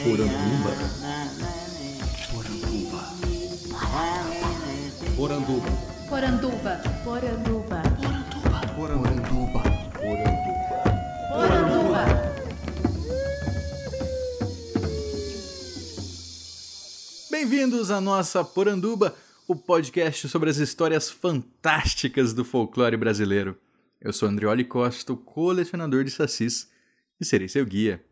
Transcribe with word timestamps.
Poranduba. 0.00 0.72
Poranduba. 5.14 5.68
Poranduba. 6.08 6.82
Poranduba. 7.04 7.82
Poranduba. 8.74 9.62
Poranduba. 9.94 10.92
Poranduba. 11.28 12.04
Bem-vindos 17.30 17.90
à 17.90 18.00
nossa 18.00 18.42
Poranduba, 18.42 19.14
o 19.46 19.54
podcast 19.54 20.26
sobre 20.28 20.48
as 20.48 20.56
histórias 20.56 21.10
fantásticas 21.10 22.32
do 22.32 22.44
folclore 22.46 22.96
brasileiro. 22.96 23.58
Eu 24.00 24.12
sou 24.12 24.28
Andrioli 24.28 24.64
Costa, 24.64 25.14
colecionador 25.14 26.02
de 26.02 26.10
sacis, 26.10 26.68
e 27.20 27.24
serei 27.26 27.46
seu 27.46 27.64
guia. 27.66 28.02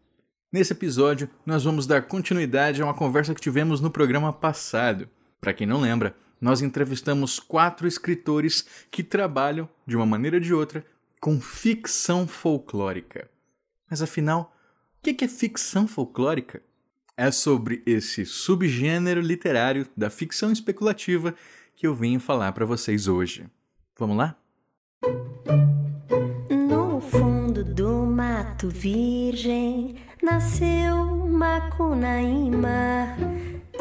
Nesse 0.52 0.72
episódio, 0.72 1.30
nós 1.46 1.62
vamos 1.62 1.86
dar 1.86 2.02
continuidade 2.02 2.82
a 2.82 2.84
uma 2.84 2.92
conversa 2.92 3.32
que 3.32 3.40
tivemos 3.40 3.80
no 3.80 3.88
programa 3.88 4.32
passado. 4.32 5.08
Para 5.40 5.52
quem 5.52 5.64
não 5.64 5.80
lembra, 5.80 6.16
nós 6.40 6.60
entrevistamos 6.60 7.38
quatro 7.38 7.86
escritores 7.86 8.66
que 8.90 9.04
trabalham, 9.04 9.68
de 9.86 9.94
uma 9.94 10.04
maneira 10.04 10.38
ou 10.38 10.40
de 10.40 10.52
outra, 10.52 10.84
com 11.20 11.40
ficção 11.40 12.26
folclórica. 12.26 13.30
Mas 13.88 14.02
afinal, 14.02 14.52
o 14.98 15.02
que 15.02 15.24
é 15.24 15.28
ficção 15.28 15.86
folclórica? 15.86 16.60
É 17.16 17.30
sobre 17.30 17.80
esse 17.86 18.26
subgênero 18.26 19.20
literário 19.20 19.86
da 19.96 20.10
ficção 20.10 20.50
especulativa 20.50 21.32
que 21.76 21.86
eu 21.86 21.94
venho 21.94 22.18
falar 22.18 22.50
para 22.50 22.66
vocês 22.66 23.06
hoje. 23.06 23.46
Vamos 23.96 24.16
lá? 24.16 24.36
No 26.50 27.00
fundo 27.00 27.62
do 27.62 28.04
mato 28.04 28.68
virgem 28.68 30.09
nasceu 30.22 31.26
Macunaíma. 31.26 33.16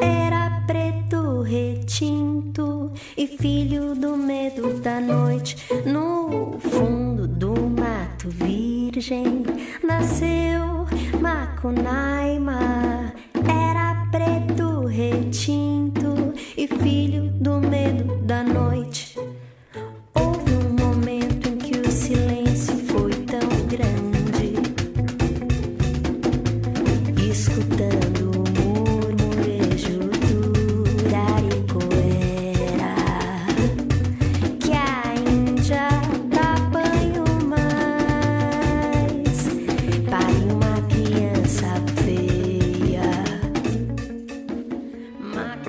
Era 0.00 0.62
preto 0.66 1.42
retinto 1.42 2.92
e 3.16 3.26
filho 3.26 3.94
do 3.94 4.16
medo 4.16 4.80
da 4.80 5.00
noite. 5.00 5.56
No 5.84 6.58
fundo 6.58 7.28
do 7.28 7.54
mato 7.54 8.28
virgem 8.28 9.44
nasceu 9.84 10.86
Macunaíma. 11.20 13.12
Era 13.46 14.06
preto 14.10 14.86
retinto 14.86 16.32
e 16.56 16.66
filho 16.66 17.30
do 17.30 17.60
medo 17.60 18.16
da 18.24 18.42
noite. 18.42 19.09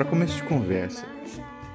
Para 0.02 0.09
começo 0.09 0.35
de 0.38 0.44
conversa, 0.45 1.05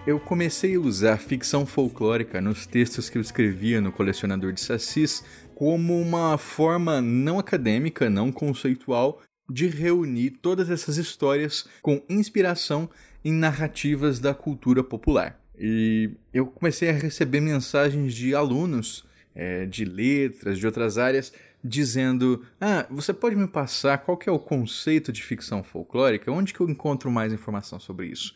eu 0.05 0.19
comecei 0.19 0.75
a 0.75 0.81
usar 0.81 1.17
ficção 1.17 1.65
folclórica 1.65 2.41
nos 2.41 2.67
textos 2.67 3.09
que 3.09 3.17
eu 3.17 3.23
escrevia 3.23 3.81
no 3.81 3.93
Colecionador 3.93 4.53
de 4.53 4.61
Sacis 4.61 5.23
como 5.55 5.97
uma 5.97 6.37
forma 6.37 7.01
não 7.01 7.39
acadêmica, 7.39 8.11
não 8.11 8.33
conceitual, 8.33 9.23
de 9.49 9.69
reunir 9.69 10.31
todas 10.43 10.71
essas 10.71 10.97
histórias 10.97 11.69
com 11.81 12.03
inspiração 12.09 12.91
em 13.25 13.33
narrativas 13.33 14.19
da 14.19 14.35
cultura 14.35 14.83
popular. 14.83 15.41
E 15.57 16.11
eu 16.35 16.47
comecei 16.47 16.91
a 16.91 16.95
receber 16.95 17.39
mensagens 17.39 18.13
de 18.13 18.35
alunos 18.35 19.05
eh, 19.37 19.67
de 19.67 19.85
letras, 19.85 20.59
de 20.59 20.67
outras 20.67 20.99
áreas, 20.99 21.33
dizendo: 21.67 22.45
Ah, 22.61 22.87
você 22.91 23.13
pode 23.13 23.37
me 23.37 23.49
passar 23.49 23.99
qual 23.99 24.17
que 24.17 24.29
é 24.29 24.33
o 24.33 24.39
conceito 24.39 25.13
de 25.13 25.23
ficção 25.23 25.63
folclórica? 25.63 26.31
Onde 26.31 26.55
que 26.55 26.61
eu 26.61 26.69
encontro 26.69 27.11
mais 27.11 27.33
informação 27.33 27.81
sobre 27.81 28.07
isso? 28.07 28.35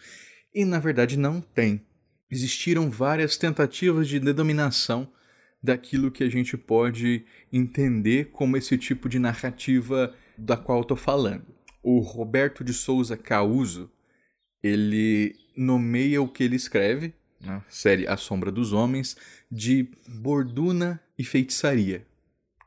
E 0.55 0.65
na 0.65 0.79
verdade 0.79 1.19
não 1.19 1.41
tem. 1.41 1.87
Existiram 2.31 2.91
várias 2.91 3.37
tentativas 3.37 4.09
de 4.09 4.21
denominação 4.21 5.11
daquilo 5.63 6.11
que 6.11 6.25
a 6.25 6.29
gente 6.29 6.57
pode 6.57 7.25
entender 7.53 8.31
como 8.31 8.57
esse 8.57 8.79
tipo 8.79 9.09
de 9.09 9.19
narrativa 9.19 10.15
da 10.39 10.57
qual 10.57 10.81
estou 10.81 10.97
falando. 10.97 11.47
O 11.83 12.01
Roberto 12.01 12.65
de 12.65 12.73
Souza 12.73 13.17
Causo, 13.17 13.91
ele 14.63 15.35
nomeia 15.57 16.23
o 16.23 16.29
que 16.29 16.45
ele 16.45 16.57
escreve, 16.57 17.15
na 17.41 17.63
série 17.69 18.07
A 18.07 18.17
Sombra 18.17 18.51
dos 18.51 18.73
Homens, 18.73 19.17
de 19.51 19.89
borduna 20.07 21.01
e 21.19 21.25
feitiçaria, 21.25 22.07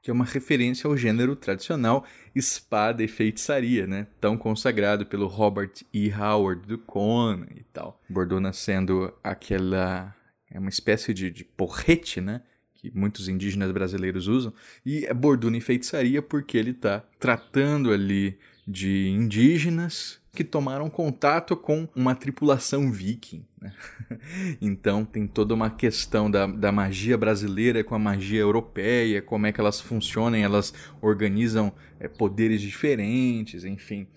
que 0.03 0.12
é 0.12 0.14
uma 0.14 0.25
referência 0.25 0.86
ao 0.86 0.97
gênero 0.97 1.34
tradicional 1.34 2.06
espada 2.36 3.02
e 3.02 3.08
feitiçaria, 3.08 3.88
né? 3.88 4.06
Tão 4.19 4.38
consagrado 4.38 5.06
pelo 5.06 5.28
Robert 5.28 5.72
E. 5.94 6.12
Howard 6.12 6.68
do 6.68 6.78
Conan 6.78 7.47
e 7.56 7.64
tal. 7.72 8.02
Borduna 8.09 8.52
sendo 8.52 9.13
aquela 9.24 10.13
é 10.52 10.59
uma 10.59 10.69
espécie 10.69 11.13
de, 11.13 11.31
de 11.31 11.46
porrete, 11.46 12.19
né? 12.19 12.42
Que 12.75 12.92
muitos 12.94 13.30
indígenas 13.30 13.72
brasileiros 13.72 14.28
usam. 14.28 14.53
E 14.86 15.06
é 15.06 15.13
borduna 15.13 15.58
e 15.58 15.62
feitiçaria 15.62 16.22
porque 16.22 16.58
ele 16.58 16.72
está 16.72 17.00
tratando 17.18 17.90
ali 17.90 18.38
de 18.68 19.09
indígenas 19.09 20.22
que 20.34 20.44
tomaram 20.44 20.90
contato 20.90 21.56
com 21.56 21.88
uma 21.96 22.16
tripulação 22.16 22.91
viking. 22.91 23.46
Né? 23.62 23.72
então 24.59 25.06
tem 25.06 25.28
toda 25.28 25.53
uma 25.53 25.69
questão 25.69 26.29
da, 26.29 26.47
da 26.47 26.72
magia 26.72 27.16
brasileira 27.18 27.84
com 27.84 27.94
a 27.94 28.00
magia 28.00 28.40
europeia, 28.40 29.22
como 29.22 29.46
é 29.46 29.51
que 29.51 29.62
elas 29.62 29.79
funcionam, 29.79 30.38
elas 30.38 30.74
organizam 31.01 31.72
é, 32.00 32.07
poderes 32.07 32.62
diferentes, 32.62 33.63
enfim. 33.63 34.07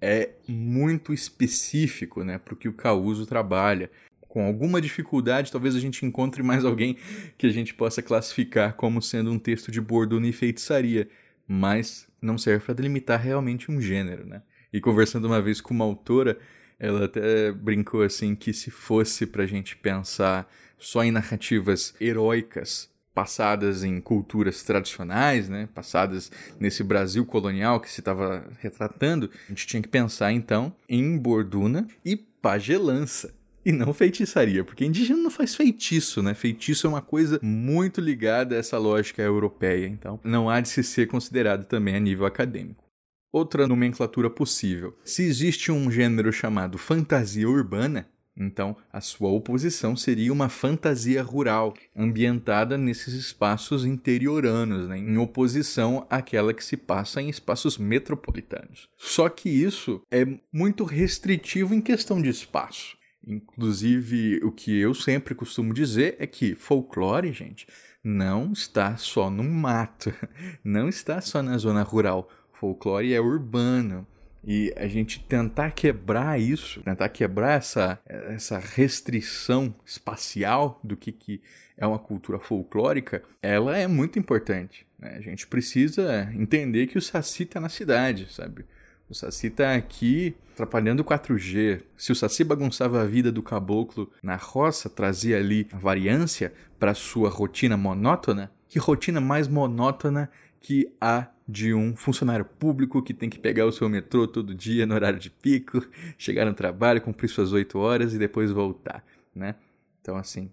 É 0.00 0.30
muito 0.46 1.12
específico 1.12 2.24
né, 2.24 2.38
para 2.38 2.54
o 2.54 2.56
que 2.56 2.68
o 2.68 2.72
Causo 2.72 3.26
trabalha. 3.26 3.90
Com 4.26 4.46
alguma 4.46 4.80
dificuldade, 4.80 5.50
talvez 5.50 5.74
a 5.74 5.80
gente 5.80 6.06
encontre 6.06 6.42
mais 6.42 6.64
alguém 6.64 6.96
que 7.36 7.46
a 7.46 7.50
gente 7.50 7.74
possa 7.74 8.00
classificar 8.00 8.74
como 8.74 9.02
sendo 9.02 9.30
um 9.30 9.38
texto 9.38 9.70
de 9.72 9.80
borduna 9.80 10.28
e 10.28 10.32
feitiçaria, 10.32 11.08
mas 11.46 12.07
não 12.20 12.38
serve 12.38 12.64
para 12.64 12.74
delimitar 12.74 13.20
realmente 13.20 13.70
um 13.70 13.80
gênero, 13.80 14.26
né? 14.26 14.42
E 14.72 14.80
conversando 14.80 15.26
uma 15.26 15.40
vez 15.40 15.60
com 15.60 15.72
uma 15.72 15.84
autora, 15.84 16.38
ela 16.78 17.06
até 17.06 17.52
brincou 17.52 18.02
assim 18.02 18.34
que 18.34 18.52
se 18.52 18.70
fosse 18.70 19.26
pra 19.26 19.46
gente 19.46 19.76
pensar 19.76 20.50
só 20.78 21.02
em 21.02 21.10
narrativas 21.10 21.94
heróicas 22.00 22.88
passadas 23.14 23.82
em 23.82 24.00
culturas 24.00 24.62
tradicionais, 24.62 25.48
né, 25.48 25.68
passadas 25.74 26.30
nesse 26.60 26.84
Brasil 26.84 27.26
colonial 27.26 27.80
que 27.80 27.90
se 27.90 28.00
estava 28.00 28.44
retratando, 28.60 29.28
a 29.46 29.48
gente 29.48 29.66
tinha 29.66 29.82
que 29.82 29.88
pensar 29.88 30.30
então 30.30 30.72
em 30.88 31.18
borduna 31.18 31.88
e 32.04 32.16
pagelança. 32.16 33.34
E 33.68 33.72
não 33.72 33.92
feitiçaria, 33.92 34.64
porque 34.64 34.86
indígena 34.86 35.22
não 35.22 35.30
faz 35.30 35.54
feitiço, 35.54 36.22
né? 36.22 36.32
Feitiço 36.32 36.86
é 36.86 36.90
uma 36.90 37.02
coisa 37.02 37.38
muito 37.42 38.00
ligada 38.00 38.54
a 38.54 38.58
essa 38.58 38.78
lógica 38.78 39.20
europeia, 39.20 39.86
então 39.86 40.18
não 40.24 40.48
há 40.48 40.58
de 40.58 40.70
se 40.70 40.82
ser 40.82 41.06
considerado 41.06 41.66
também 41.66 41.94
a 41.94 42.00
nível 42.00 42.24
acadêmico. 42.24 42.82
Outra 43.30 43.66
nomenclatura 43.66 44.30
possível. 44.30 44.96
Se 45.04 45.22
existe 45.22 45.70
um 45.70 45.90
gênero 45.90 46.32
chamado 46.32 46.78
fantasia 46.78 47.46
urbana, 47.46 48.08
então 48.34 48.74
a 48.90 49.02
sua 49.02 49.28
oposição 49.28 49.94
seria 49.94 50.32
uma 50.32 50.48
fantasia 50.48 51.22
rural, 51.22 51.74
ambientada 51.94 52.78
nesses 52.78 53.12
espaços 53.12 53.84
interioranos, 53.84 54.88
né, 54.88 54.96
em 54.96 55.18
oposição 55.18 56.06
àquela 56.08 56.54
que 56.54 56.64
se 56.64 56.78
passa 56.78 57.20
em 57.20 57.28
espaços 57.28 57.76
metropolitanos. 57.76 58.88
Só 58.96 59.28
que 59.28 59.50
isso 59.50 60.00
é 60.10 60.26
muito 60.50 60.84
restritivo 60.84 61.74
em 61.74 61.82
questão 61.82 62.22
de 62.22 62.30
espaço. 62.30 62.96
Inclusive, 63.28 64.40
o 64.42 64.50
que 64.50 64.78
eu 64.78 64.94
sempre 64.94 65.34
costumo 65.34 65.74
dizer 65.74 66.16
é 66.18 66.26
que 66.26 66.54
folclore, 66.54 67.30
gente, 67.32 67.66
não 68.02 68.52
está 68.52 68.96
só 68.96 69.28
no 69.28 69.44
mato, 69.44 70.12
não 70.64 70.88
está 70.88 71.20
só 71.20 71.42
na 71.42 71.58
zona 71.58 71.82
rural 71.82 72.28
folclore 72.58 73.14
é 73.14 73.20
urbano. 73.20 74.06
E 74.44 74.72
a 74.76 74.86
gente 74.86 75.20
tentar 75.20 75.72
quebrar 75.72 76.40
isso, 76.40 76.80
tentar 76.82 77.08
quebrar 77.08 77.58
essa, 77.58 78.00
essa 78.06 78.58
restrição 78.58 79.74
espacial 79.84 80.80
do 80.82 80.96
que, 80.96 81.12
que 81.12 81.42
é 81.76 81.86
uma 81.86 81.98
cultura 81.98 82.38
folclórica, 82.38 83.22
ela 83.42 83.76
é 83.76 83.86
muito 83.86 84.18
importante. 84.18 84.86
Né? 84.98 85.16
A 85.16 85.20
gente 85.20 85.46
precisa 85.46 86.30
entender 86.32 86.86
que 86.86 86.96
o 86.96 87.02
Saci 87.02 87.42
está 87.42 87.60
na 87.60 87.68
cidade, 87.68 88.32
sabe? 88.32 88.64
O 89.08 89.14
Saci 89.14 89.46
está 89.46 89.74
aqui 89.74 90.36
atrapalhando 90.52 91.00
o 91.00 91.04
4G. 91.04 91.82
Se 91.96 92.12
o 92.12 92.14
Saci 92.14 92.44
bagunçava 92.44 93.00
a 93.00 93.06
vida 93.06 93.32
do 93.32 93.42
caboclo 93.42 94.12
na 94.22 94.36
roça, 94.36 94.90
trazia 94.90 95.38
ali 95.38 95.66
a 95.72 95.78
variância 95.78 96.52
para 96.78 96.94
sua 96.94 97.30
rotina 97.30 97.74
monótona, 97.76 98.52
que 98.68 98.78
rotina 98.78 99.18
mais 99.18 99.48
monótona 99.48 100.30
que 100.60 100.92
a 101.00 101.28
de 101.48 101.72
um 101.72 101.96
funcionário 101.96 102.44
público 102.44 103.02
que 103.02 103.14
tem 103.14 103.30
que 103.30 103.38
pegar 103.38 103.64
o 103.64 103.72
seu 103.72 103.88
metrô 103.88 104.28
todo 104.28 104.54
dia 104.54 104.84
no 104.84 104.94
horário 104.94 105.18
de 105.18 105.30
pico, 105.30 105.82
chegar 106.18 106.44
no 106.44 106.52
trabalho, 106.52 107.00
cumprir 107.00 107.28
suas 107.28 107.52
oito 107.52 107.78
horas 107.78 108.12
e 108.12 108.18
depois 108.18 108.50
voltar, 108.50 109.02
né? 109.34 109.54
Então, 110.02 110.16
assim, 110.16 110.50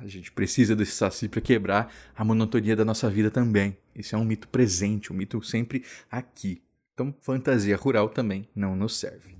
a 0.00 0.06
gente 0.06 0.32
precisa 0.32 0.74
desse 0.74 0.92
saci 0.92 1.28
para 1.28 1.42
quebrar 1.42 1.92
a 2.16 2.24
monotonia 2.24 2.74
da 2.74 2.84
nossa 2.84 3.10
vida 3.10 3.30
também. 3.30 3.76
Isso 3.94 4.14
é 4.14 4.18
um 4.18 4.24
mito 4.24 4.48
presente, 4.48 5.12
um 5.12 5.16
mito 5.16 5.42
sempre 5.42 5.84
aqui. 6.10 6.62
Então, 7.00 7.14
fantasia 7.22 7.78
rural 7.78 8.10
também 8.10 8.46
não 8.54 8.76
nos 8.76 8.98
serve. 8.98 9.34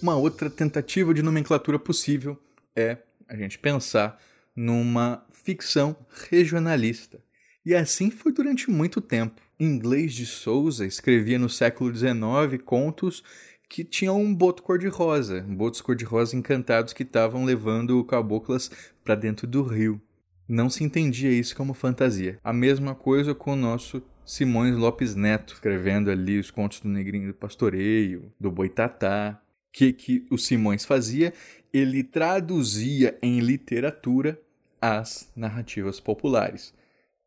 Uma 0.00 0.14
outra 0.14 0.48
tentativa 0.48 1.12
de 1.12 1.20
nomenclatura 1.20 1.76
possível 1.76 2.38
é 2.76 2.98
a 3.26 3.34
gente 3.34 3.58
pensar 3.58 4.16
numa 4.54 5.26
ficção 5.32 5.96
regionalista. 6.30 7.20
E 7.66 7.74
assim 7.74 8.08
foi 8.08 8.32
durante 8.32 8.70
muito 8.70 9.00
tempo. 9.00 9.42
Inglês 9.58 10.14
de 10.14 10.24
Souza 10.24 10.86
escrevia 10.86 11.36
no 11.36 11.48
século 11.48 11.92
XIX 11.92 12.62
contos 12.64 13.24
que 13.68 13.82
tinham 13.82 14.20
um 14.20 14.32
boto 14.32 14.62
cor-de-rosa, 14.62 15.40
botos 15.40 15.80
cor-de-rosa 15.80 16.36
encantados 16.36 16.92
que 16.92 17.02
estavam 17.02 17.44
levando 17.44 18.04
caboclas 18.04 18.70
para 19.02 19.16
dentro 19.16 19.48
do 19.48 19.64
rio. 19.64 20.00
Não 20.48 20.68
se 20.68 20.84
entendia 20.84 21.30
isso 21.30 21.56
como 21.56 21.74
fantasia. 21.74 22.38
A 22.42 22.52
mesma 22.52 22.94
coisa 22.94 23.34
com 23.34 23.52
o 23.52 23.56
nosso 23.56 24.02
Simões 24.24 24.76
Lopes 24.76 25.14
Neto, 25.14 25.54
escrevendo 25.54 26.10
ali 26.10 26.38
os 26.38 26.50
contos 26.50 26.80
do 26.80 26.88
Negrinho 26.88 27.28
do 27.28 27.34
Pastoreio, 27.34 28.32
do 28.38 28.50
Boitatá. 28.50 29.40
O 29.68 29.72
que, 29.72 29.92
que 29.92 30.26
o 30.30 30.38
Simões 30.38 30.84
fazia? 30.84 31.32
Ele 31.72 32.04
traduzia 32.04 33.18
em 33.22 33.40
literatura 33.40 34.40
as 34.80 35.30
narrativas 35.34 36.00
populares. 36.00 36.74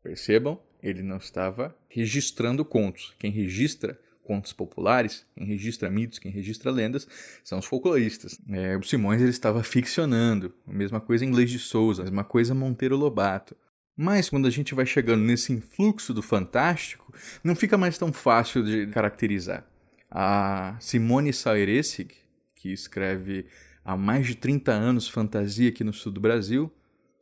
Percebam, 0.02 0.60
ele 0.82 1.02
não 1.02 1.16
estava 1.16 1.76
registrando 1.88 2.64
contos. 2.64 3.14
Quem 3.18 3.30
registra 3.30 3.98
contos 4.26 4.52
populares, 4.52 5.24
quem 5.36 5.46
registra 5.46 5.88
mitos, 5.88 6.18
quem 6.18 6.32
registra 6.32 6.70
lendas, 6.70 7.06
são 7.44 7.60
os 7.60 7.64
folcloristas. 7.64 8.40
É, 8.50 8.76
o 8.76 8.82
Simões 8.82 9.22
ele 9.22 9.30
estava 9.30 9.62
ficcionando, 9.62 10.52
a 10.66 10.72
mesma 10.72 11.00
coisa 11.00 11.24
em 11.24 11.28
inglês 11.28 11.48
de 11.48 11.60
Souza, 11.60 12.02
a 12.02 12.04
mesma 12.04 12.24
coisa 12.24 12.54
Monteiro 12.54 12.96
Lobato. 12.96 13.56
Mas 13.96 14.28
quando 14.28 14.46
a 14.46 14.50
gente 14.50 14.74
vai 14.74 14.84
chegando 14.84 15.22
nesse 15.22 15.52
influxo 15.52 16.12
do 16.12 16.22
fantástico, 16.22 17.14
não 17.42 17.54
fica 17.54 17.78
mais 17.78 17.96
tão 17.96 18.12
fácil 18.12 18.62
de 18.64 18.88
caracterizar. 18.88 19.64
A 20.10 20.76
Simone 20.80 21.32
Saueressig, 21.32 22.12
que 22.54 22.72
escreve 22.72 23.46
há 23.84 23.96
mais 23.96 24.26
de 24.26 24.34
30 24.34 24.72
anos 24.72 25.08
fantasia 25.08 25.68
aqui 25.68 25.84
no 25.84 25.92
sul 25.92 26.12
do 26.12 26.20
Brasil, 26.20 26.70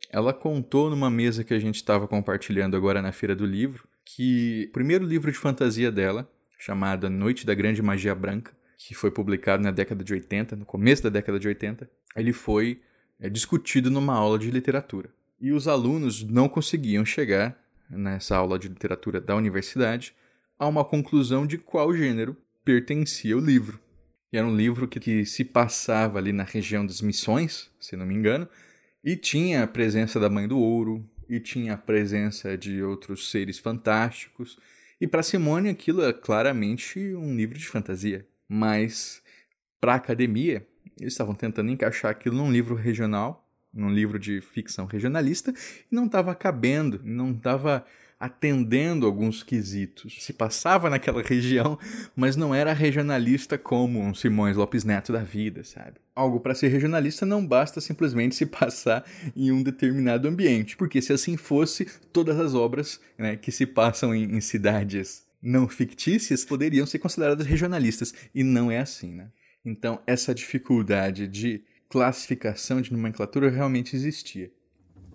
ela 0.09 0.33
contou 0.33 0.89
numa 0.89 1.09
mesa 1.09 1.43
que 1.43 1.53
a 1.53 1.59
gente 1.59 1.75
estava 1.75 2.07
compartilhando 2.07 2.75
agora 2.75 3.01
na 3.01 3.11
Feira 3.11 3.35
do 3.35 3.45
Livro, 3.45 3.87
que 4.03 4.67
o 4.69 4.73
primeiro 4.73 5.05
livro 5.05 5.31
de 5.31 5.37
fantasia 5.37 5.91
dela 5.91 6.29
chamada 6.57 7.09
Noite 7.09 7.45
da 7.45 7.53
Grande 7.53 7.81
Magia 7.81 8.15
Branca, 8.15 8.53
que 8.77 8.93
foi 8.93 9.11
publicado 9.11 9.63
na 9.63 9.71
década 9.71 10.03
de 10.03 10.13
80, 10.13 10.55
no 10.55 10.65
começo 10.65 11.03
da 11.03 11.09
década 11.09 11.39
de 11.39 11.47
80, 11.47 11.89
ele 12.15 12.33
foi 12.33 12.81
é, 13.19 13.29
discutido 13.29 13.89
numa 13.89 14.13
aula 14.13 14.37
de 14.37 14.51
literatura. 14.51 15.09
E 15.39 15.51
os 15.51 15.67
alunos 15.67 16.23
não 16.23 16.47
conseguiam 16.47 17.05
chegar 17.05 17.57
nessa 17.89 18.35
aula 18.35 18.57
de 18.57 18.67
literatura 18.67 19.21
da 19.21 19.35
universidade 19.35 20.13
a 20.57 20.67
uma 20.67 20.85
conclusão 20.85 21.45
de 21.45 21.57
qual 21.57 21.93
gênero 21.93 22.35
pertencia 22.63 23.37
o 23.37 23.39
livro. 23.39 23.79
E 24.31 24.37
era 24.37 24.47
um 24.47 24.55
livro 24.55 24.87
que, 24.87 24.99
que 24.99 25.25
se 25.25 25.43
passava 25.43 26.17
ali 26.17 26.31
na 26.31 26.43
região 26.43 26.85
das 26.85 27.01
Missões, 27.01 27.69
se 27.79 27.95
não 27.95 28.05
me 28.05 28.15
engano, 28.15 28.47
e 29.03 29.15
tinha 29.15 29.63
a 29.63 29.67
presença 29.67 30.19
da 30.19 30.29
Mãe 30.29 30.47
do 30.47 30.57
Ouro, 30.57 31.07
e 31.29 31.39
tinha 31.39 31.73
a 31.73 31.77
presença 31.77 32.57
de 32.57 32.81
outros 32.83 33.29
seres 33.31 33.59
fantásticos, 33.59 34.57
e 35.05 35.07
para 35.07 35.21
Simone 35.21 35.69
aquilo 35.69 36.03
é 36.03 36.11
claramente 36.11 36.99
um 37.13 37.35
livro 37.35 37.59
de 37.59 37.67
fantasia. 37.67 38.25
Mas 38.49 39.21
para 39.79 39.93
a 39.93 39.97
academia, 39.97 40.67
eles 40.99 41.13
estavam 41.13 41.35
tentando 41.35 41.69
encaixar 41.69 42.09
aquilo 42.09 42.35
num 42.35 42.51
livro 42.51 42.73
regional, 42.73 43.47
num 43.71 43.93
livro 43.93 44.17
de 44.17 44.41
ficção 44.41 44.87
regionalista, 44.87 45.53
e 45.91 45.93
não 45.93 46.07
estava 46.07 46.33
cabendo, 46.33 46.99
não 47.03 47.33
estava 47.33 47.85
atendendo 48.19 49.05
alguns 49.05 49.43
quesitos. 49.43 50.23
Se 50.23 50.33
passava 50.33 50.89
naquela 50.89 51.21
região, 51.23 51.77
mas 52.15 52.35
não 52.35 52.55
era 52.55 52.73
regionalista 52.73 53.57
como 53.57 53.99
um 53.99 54.13
Simões 54.13 54.55
Lopes 54.55 54.83
Neto 54.83 55.11
da 55.11 55.23
vida, 55.23 55.63
sabe? 55.63 55.97
Algo 56.15 56.39
para 56.39 56.55
ser 56.55 56.69
regionalista 56.69 57.25
não 57.25 57.45
basta 57.45 57.81
simplesmente 57.81 58.35
se 58.35 58.45
passar 58.45 59.05
em 59.35 59.51
um 59.51 59.61
determinado 59.61 60.27
ambiente, 60.27 60.77
porque 60.77 61.01
se 61.01 61.11
assim 61.11 61.35
fosse, 61.35 61.85
todas 62.13 62.39
as 62.39 62.53
obras 62.53 62.99
né, 63.17 63.35
que 63.35 63.51
se 63.51 63.65
passam 63.65 64.15
em, 64.15 64.35
em 64.35 64.41
cidades 64.41 65.25
não 65.41 65.67
fictícias 65.67 66.43
poderiam 66.43 66.87
ser 66.87 66.97
consideradas 66.97 67.45
regionalistas, 67.45 68.13
e 68.33 68.43
não 68.43 68.71
é 68.71 68.79
assim, 68.79 69.11
né? 69.11 69.29
Então, 69.63 70.01
essa 70.07 70.33
dificuldade 70.33 71.27
de 71.27 71.63
classificação 71.87 72.81
de 72.81 72.91
nomenclatura 72.91 73.49
realmente 73.49 73.95
existia. 73.95 74.51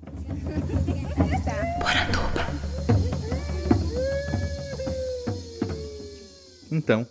Então, 6.71 7.07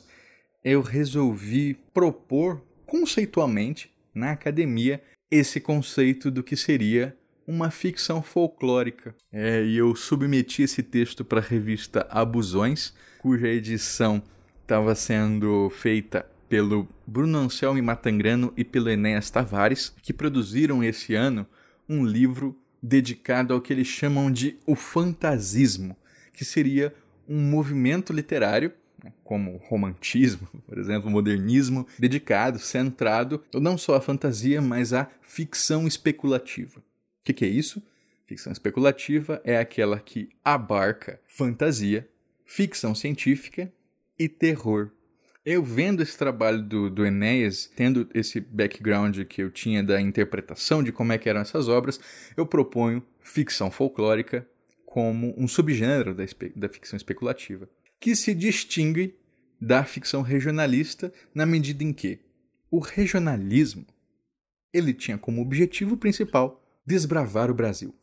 eu 0.63 0.81
resolvi 0.81 1.73
propor 1.93 2.61
conceitualmente 2.85 3.91
na 4.13 4.31
academia 4.31 5.01
esse 5.29 5.59
conceito 5.59 6.31
do 6.31 6.43
que 6.43 6.55
seria 6.55 7.15
uma 7.47 7.71
ficção 7.71 8.21
folclórica. 8.21 9.15
É, 9.31 9.63
e 9.63 9.77
eu 9.77 9.95
submeti 9.95 10.63
esse 10.63 10.83
texto 10.83 11.25
para 11.25 11.39
a 11.39 11.43
revista 11.43 12.05
Abusões, 12.09 12.93
cuja 13.19 13.47
edição 13.47 14.21
estava 14.61 14.93
sendo 14.93 15.69
feita 15.71 16.25
pelo 16.47 16.87
Bruno 17.05 17.39
Anselmo 17.39 17.81
Matangrano 17.81 18.53
e 18.55 18.63
pelo 18.63 18.89
Enéas 18.89 19.29
Tavares, 19.29 19.93
que 20.01 20.13
produziram 20.13 20.83
esse 20.83 21.15
ano 21.15 21.45
um 21.87 22.05
livro 22.05 22.55
dedicado 22.81 23.53
ao 23.53 23.61
que 23.61 23.73
eles 23.73 23.87
chamam 23.87 24.31
de 24.31 24.57
o 24.65 24.75
fantasismo, 24.75 25.97
que 26.33 26.45
seria 26.45 26.93
um 27.27 27.39
movimento 27.39 28.13
literário 28.13 28.71
como 29.23 29.57
romantismo, 29.57 30.47
por 30.67 30.77
exemplo, 30.77 31.09
modernismo, 31.09 31.87
dedicado, 31.97 32.59
centrado 32.59 33.43
não 33.53 33.77
só 33.77 33.95
à 33.95 34.01
fantasia, 34.01 34.61
mas 34.61 34.93
à 34.93 35.09
ficção 35.21 35.87
especulativa. 35.87 36.79
O 36.79 36.83
que, 37.23 37.33
que 37.33 37.45
é 37.45 37.47
isso? 37.47 37.81
Ficção 38.27 38.51
especulativa 38.51 39.41
é 39.43 39.57
aquela 39.57 39.99
que 39.99 40.29
abarca 40.43 41.19
fantasia, 41.27 42.07
ficção 42.45 42.93
científica 42.93 43.71
e 44.17 44.29
terror. 44.29 44.91
Eu 45.45 45.63
vendo 45.63 46.03
esse 46.03 46.17
trabalho 46.17 46.61
do, 46.61 46.89
do 46.89 47.05
Enéas, 47.05 47.71
tendo 47.75 48.07
esse 48.13 48.39
background 48.39 49.23
que 49.23 49.41
eu 49.41 49.49
tinha 49.49 49.81
da 49.81 49.99
interpretação 49.99 50.83
de 50.83 50.91
como 50.91 51.11
é 51.11 51.17
que 51.17 51.29
eram 51.29 51.41
essas 51.41 51.67
obras, 51.67 51.99
eu 52.37 52.45
proponho 52.45 53.03
ficção 53.19 53.71
folclórica 53.71 54.47
como 54.85 55.33
um 55.37 55.47
subgênero 55.47 56.13
da, 56.13 56.23
da 56.55 56.69
ficção 56.69 56.97
especulativa 56.97 57.69
que 57.99 58.15
se 58.15 58.33
distingue 58.33 59.15
da 59.59 59.83
ficção 59.83 60.21
regionalista 60.21 61.11
na 61.33 61.45
medida 61.45 61.83
em 61.83 61.91
que 61.91 62.19
o 62.71 62.79
regionalismo 62.79 63.85
ele 64.73 64.93
tinha 64.93 65.17
como 65.17 65.41
objetivo 65.41 65.97
principal 65.97 66.63
desbravar 66.85 67.49
o 67.51 67.53
Brasil. 67.53 67.93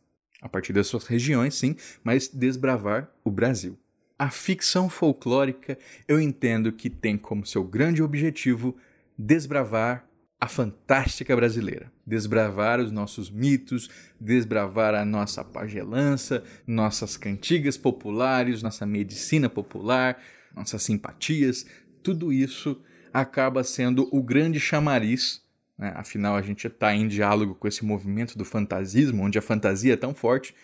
A 0.40 0.48
partir 0.48 0.72
das 0.72 0.86
suas 0.86 1.06
regiões, 1.06 1.54
sim, 1.54 1.76
mas 2.04 2.28
desbravar 2.28 3.10
o 3.24 3.30
Brasil. 3.30 3.78
A 4.18 4.30
ficção 4.30 4.88
folclórica 4.88 5.78
eu 6.06 6.20
entendo 6.20 6.72
que 6.72 6.90
tem 6.90 7.16
como 7.16 7.46
seu 7.46 7.64
grande 7.64 8.02
objetivo 8.02 8.76
desbravar 9.18 10.06
a 10.40 10.47
fantástica 10.49 11.35
brasileira. 11.35 11.90
Desbravar 12.07 12.81
os 12.81 12.93
nossos 12.93 13.31
mitos, 13.31 13.88
desbravar 14.21 14.95
a 14.95 15.05
nossa 15.05 15.43
pagelança, 15.43 16.45
nossas 16.66 17.16
cantigas 17.16 17.76
populares, 17.76 18.62
nossa 18.62 18.85
medicina 18.85 19.49
popular, 19.49 20.21
nossas 20.55 20.83
simpatias, 20.83 21.66
tudo 22.02 22.33
isso 22.33 22.81
acaba 23.12 23.64
sendo 23.64 24.09
o 24.12 24.23
grande 24.23 24.61
chamariz. 24.61 25.43
Né? 25.78 25.93
Afinal, 25.97 26.37
a 26.37 26.43
gente 26.43 26.66
está 26.66 26.95
em 26.95 27.09
diálogo 27.09 27.55
com 27.55 27.66
esse 27.66 27.85
movimento 27.85 28.37
do 28.37 28.45
fantasismo, 28.45 29.23
onde 29.23 29.38
a 29.38 29.43
fantasia 29.43 29.95
é 29.95 29.97
tão 29.97 30.14
forte, 30.14 30.55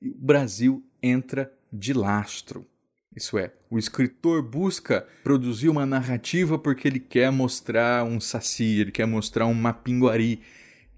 e 0.00 0.08
o 0.08 0.14
Brasil 0.14 0.84
entra 1.02 1.52
de 1.72 1.92
lastro. 1.92 2.66
Isso 3.18 3.36
é, 3.36 3.50
o 3.68 3.80
escritor 3.80 4.40
busca 4.40 5.04
produzir 5.24 5.68
uma 5.68 5.84
narrativa 5.84 6.56
porque 6.56 6.86
ele 6.86 7.00
quer 7.00 7.32
mostrar 7.32 8.04
um 8.04 8.20
saci, 8.20 8.78
ele 8.78 8.92
quer 8.92 9.06
mostrar 9.08 9.44
um 9.46 9.54
mapinguari. 9.54 10.40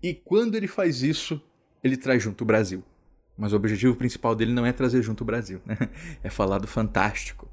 E 0.02 0.12
quando 0.12 0.54
ele 0.54 0.66
faz 0.66 1.02
isso, 1.02 1.42
ele 1.82 1.96
traz 1.96 2.22
junto 2.22 2.42
o 2.42 2.44
Brasil. 2.44 2.84
Mas 3.38 3.54
o 3.54 3.56
objetivo 3.56 3.96
principal 3.96 4.34
dele 4.34 4.52
não 4.52 4.66
é 4.66 4.72
trazer 4.72 5.00
junto 5.00 5.22
o 5.22 5.24
Brasil, 5.24 5.62
né? 5.64 5.78
é 6.22 6.28
falar 6.28 6.58
do 6.58 6.66
fantástico. 6.66 7.50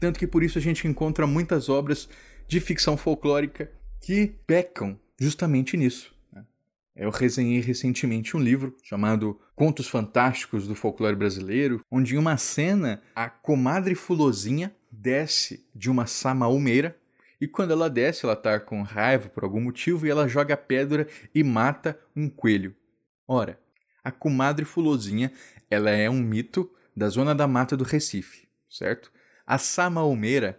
Tanto 0.00 0.18
que 0.18 0.26
por 0.26 0.42
isso 0.42 0.56
a 0.56 0.62
gente 0.62 0.88
encontra 0.88 1.26
muitas 1.26 1.68
obras 1.68 2.08
de 2.48 2.58
ficção 2.58 2.96
folclórica 2.96 3.70
que 4.00 4.34
pecam 4.46 4.98
justamente 5.20 5.76
nisso. 5.76 6.15
Eu 6.96 7.10
resenhei 7.10 7.60
recentemente 7.60 8.36
um 8.36 8.40
livro 8.40 8.74
chamado 8.82 9.38
Contos 9.54 9.86
Fantásticos 9.86 10.66
do 10.66 10.74
Folclore 10.74 11.14
Brasileiro, 11.14 11.84
onde 11.90 12.14
em 12.14 12.18
uma 12.18 12.38
cena 12.38 13.02
a 13.14 13.28
comadre 13.28 13.94
Fulozinha 13.94 14.74
desce 14.90 15.68
de 15.74 15.90
uma 15.90 16.06
samaúmeira 16.06 16.96
e 17.40 17.46
quando 17.46 17.72
ela 17.72 17.90
desce, 17.90 18.24
ela 18.24 18.34
tá 18.34 18.58
com 18.58 18.82
raiva 18.82 19.28
por 19.28 19.44
algum 19.44 19.60
motivo 19.60 20.06
e 20.06 20.10
ela 20.10 20.26
joga 20.26 20.54
a 20.54 20.56
pedra 20.56 21.06
e 21.34 21.44
mata 21.44 21.98
um 22.14 22.30
coelho. 22.30 22.74
Ora, 23.28 23.60
a 24.02 24.10
comadre 24.10 24.64
Fulozinha, 24.64 25.30
ela 25.70 25.90
é 25.90 26.08
um 26.08 26.22
mito 26.22 26.70
da 26.96 27.08
zona 27.08 27.34
da 27.34 27.46
mata 27.46 27.76
do 27.76 27.84
Recife, 27.84 28.48
certo? 28.70 29.12
A 29.46 29.58
samaumeira, 29.58 30.58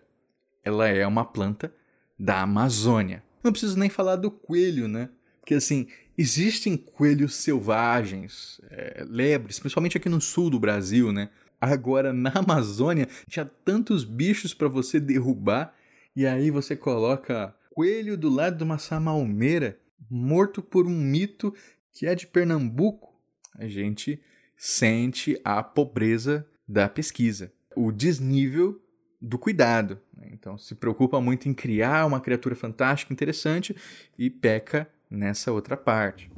ela 0.64 0.88
é 0.88 1.06
uma 1.08 1.26
planta 1.26 1.74
da 2.20 2.42
Amazônia. 2.42 3.24
Não 3.44 3.52
preciso 3.52 3.80
nem 3.80 3.90
falar 3.90 4.18
do 4.18 4.30
coelho, 4.30 4.88
né? 4.88 5.10
Porque 5.40 5.56
assim, 5.56 5.88
existem 6.18 6.76
coelhos 6.76 7.36
selvagens, 7.36 8.60
é, 8.70 9.06
lebres, 9.08 9.60
principalmente 9.60 9.98
aqui 9.98 10.10
no 10.10 10.20
sul 10.20 10.50
do 10.50 10.60
Brasil, 10.60 11.12
né? 11.12 11.30
Agora, 11.62 12.12
na 12.12 12.32
Amazônia, 12.36 13.08
tinha 13.28 13.46
tantos 13.46 14.04
bichos 14.04 14.54
para 14.54 14.68
você 14.68 15.00
derrubar, 15.00 15.74
e 16.16 16.26
aí 16.26 16.50
você 16.50 16.76
coloca 16.76 17.56
coelho 17.74 18.18
do 18.18 18.30
lado 18.30 18.58
de 18.58 18.64
uma 18.64 18.80
samalmeira, 18.80 19.80
morto 20.10 20.62
por 20.62 20.88
um 20.88 20.98
mito 20.98 21.54
que 21.92 22.08
é 22.08 22.16
de 22.16 22.26
Pernambuco. 22.26 23.14
A 23.56 23.68
gente 23.68 24.20
sente 24.56 25.40
a 25.44 25.62
pobreza 25.62 26.48
da 26.68 26.90
pesquisa, 26.90 27.52
o 27.76 27.92
desnível 27.92 28.82
do 29.22 29.38
cuidado. 29.38 30.00
Né? 30.16 30.30
Então, 30.32 30.58
se 30.58 30.74
preocupa 30.76 31.22
muito 31.22 31.48
em 31.48 31.54
criar 31.54 32.06
uma 32.06 32.20
criatura 32.20 32.56
fantástica, 32.56 33.14
interessante, 33.14 33.76
e 34.18 34.30
peca 34.30 34.88
nessa 35.10 35.52
outra 35.52 35.78
parte. 35.78 36.30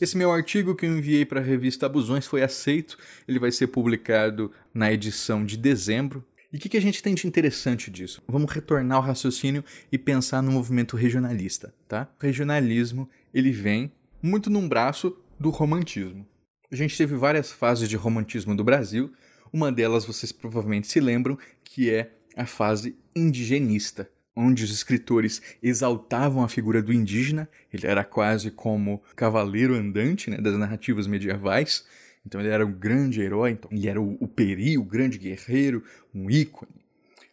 Esse 0.00 0.16
meu 0.18 0.30
artigo 0.30 0.74
que 0.74 0.84
eu 0.84 0.98
enviei 0.98 1.24
para 1.24 1.40
a 1.40 1.42
revista 1.42 1.86
Abusões 1.86 2.26
foi 2.26 2.42
aceito, 2.42 2.98
ele 3.26 3.38
vai 3.38 3.50
ser 3.50 3.68
publicado 3.68 4.52
na 4.74 4.92
edição 4.92 5.44
de 5.44 5.56
dezembro. 5.56 6.22
E 6.52 6.56
o 6.56 6.60
que, 6.60 6.68
que 6.68 6.76
a 6.76 6.80
gente 6.80 7.02
tem 7.02 7.14
de 7.14 7.26
interessante 7.26 7.90
disso? 7.90 8.22
Vamos 8.28 8.52
retornar 8.52 8.98
ao 8.98 9.02
raciocínio 9.02 9.64
e 9.90 9.96
pensar 9.96 10.42
no 10.42 10.52
movimento 10.52 10.96
regionalista, 10.96 11.74
tá? 11.88 12.06
O 12.20 12.22
regionalismo, 12.22 13.08
ele 13.32 13.50
vem 13.50 13.90
muito 14.22 14.50
num 14.50 14.68
braço 14.68 15.16
do 15.40 15.50
romantismo. 15.50 16.26
A 16.70 16.76
gente 16.76 16.98
teve 16.98 17.16
várias 17.16 17.52
fases 17.52 17.88
de 17.88 17.96
romantismo 17.96 18.54
do 18.54 18.64
Brasil, 18.64 19.12
uma 19.54 19.70
delas 19.70 20.04
vocês 20.04 20.32
provavelmente 20.32 20.88
se 20.88 20.98
lembram, 20.98 21.38
que 21.62 21.88
é 21.88 22.10
a 22.36 22.44
fase 22.44 22.96
indigenista, 23.14 24.10
onde 24.34 24.64
os 24.64 24.72
escritores 24.72 25.40
exaltavam 25.62 26.42
a 26.42 26.48
figura 26.48 26.82
do 26.82 26.92
indígena, 26.92 27.48
ele 27.72 27.86
era 27.86 28.02
quase 28.02 28.50
como 28.50 29.00
cavaleiro 29.14 29.76
andante 29.76 30.28
né, 30.28 30.38
das 30.38 30.58
narrativas 30.58 31.06
medievais, 31.06 31.86
então 32.26 32.40
ele 32.40 32.50
era 32.50 32.66
um 32.66 32.72
grande 32.72 33.20
herói, 33.20 33.52
então 33.52 33.70
ele 33.72 33.88
era 33.88 34.02
o, 34.02 34.16
o 34.18 34.26
peri, 34.26 34.76
o 34.76 34.82
grande 34.82 35.18
guerreiro, 35.18 35.84
um 36.12 36.28
ícone. 36.28 36.84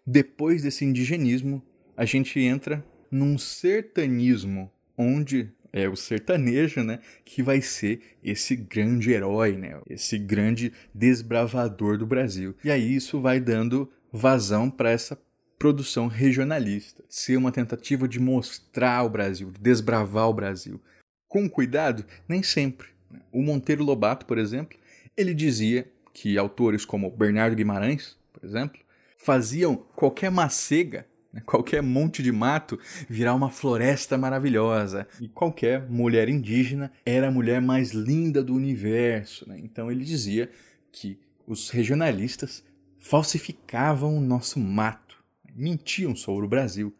Depois 0.06 0.62
desse 0.62 0.86
indigenismo, 0.86 1.63
a 1.98 2.06
gente 2.06 2.40
entra 2.40 2.86
num 3.10 3.36
sertanismo, 3.36 4.72
onde 4.96 5.50
é 5.74 5.88
o 5.88 5.96
sertanejo, 5.96 6.84
né, 6.84 7.00
que 7.24 7.42
vai 7.42 7.62
ser 7.62 8.01
esse 8.24 8.56
grande 8.56 9.12
herói, 9.12 9.58
né, 9.58 9.80
esse 9.90 10.18
grande 10.18 10.74
desbravador 10.94 11.98
do 11.98 12.06
Brasil. 12.06 12.56
E 12.63 12.72
aí 12.72 12.96
isso 12.96 13.22
vai 13.22 13.40
dando 13.40 13.90
vazão 14.12 14.70
para 14.70 14.92
essa 14.92 15.18
produção 15.58 16.08
regionalista, 16.08 17.04
ser 17.08 17.38
uma 17.38 17.51
tentativa 17.51 18.08
de 18.08 18.20
mostrar 18.20 19.04
o 19.04 19.10
Brasil, 19.10 19.51
de 19.51 19.60
desbravar 19.60 20.28
o 20.28 20.34
Brasil. 20.34 20.82
Com 21.28 21.48
cuidado, 21.48 22.04
nem 22.28 22.42
sempre. 22.42 22.88
Né. 23.10 23.20
O 23.32 23.42
Monteiro 23.42 23.84
Lobato, 23.84 24.25
por 24.25 24.38
exemplo, 24.38 24.78
ele 25.16 25.34
dizia 25.34 25.88
que 26.13 26.38
autores 26.38 26.84
como 26.84 27.12
Bernardo 27.12 27.56
Guimarães, 27.56 28.18
por 28.34 28.44
exemplo, 28.44 28.82
faziam 29.18 29.75
qualquer 29.96 30.32
macega? 30.32 31.06
qualquer 31.45 31.81
monte 31.81 32.21
de 32.21 32.31
mato 32.31 32.79
virar 33.09 33.33
uma 33.33 33.50
floresta 33.50 34.17
maravilhosa. 34.17 35.07
E 35.19 35.27
qualquer 35.27 35.89
mulher 35.89 36.29
indígena 36.29 36.91
era 37.05 37.27
a 37.27 37.31
mulher 37.31 37.61
mais 37.61 37.91
linda 37.91 38.43
do 38.43 38.53
universo. 38.53 39.47
Né? 39.47 39.59
Então 39.59 39.91
ele 39.91 40.03
dizia 40.03 40.50
que 40.91 41.19
os 41.47 41.69
regionalistas 41.69 42.63
falsificavam 43.00 44.15
o 44.15 44.21
nosso 44.21 44.59
mato, 44.59 45.23
mentiam 45.55 46.15
sobre 46.15 46.45
o 46.45 46.50
Brasil. 46.50 46.93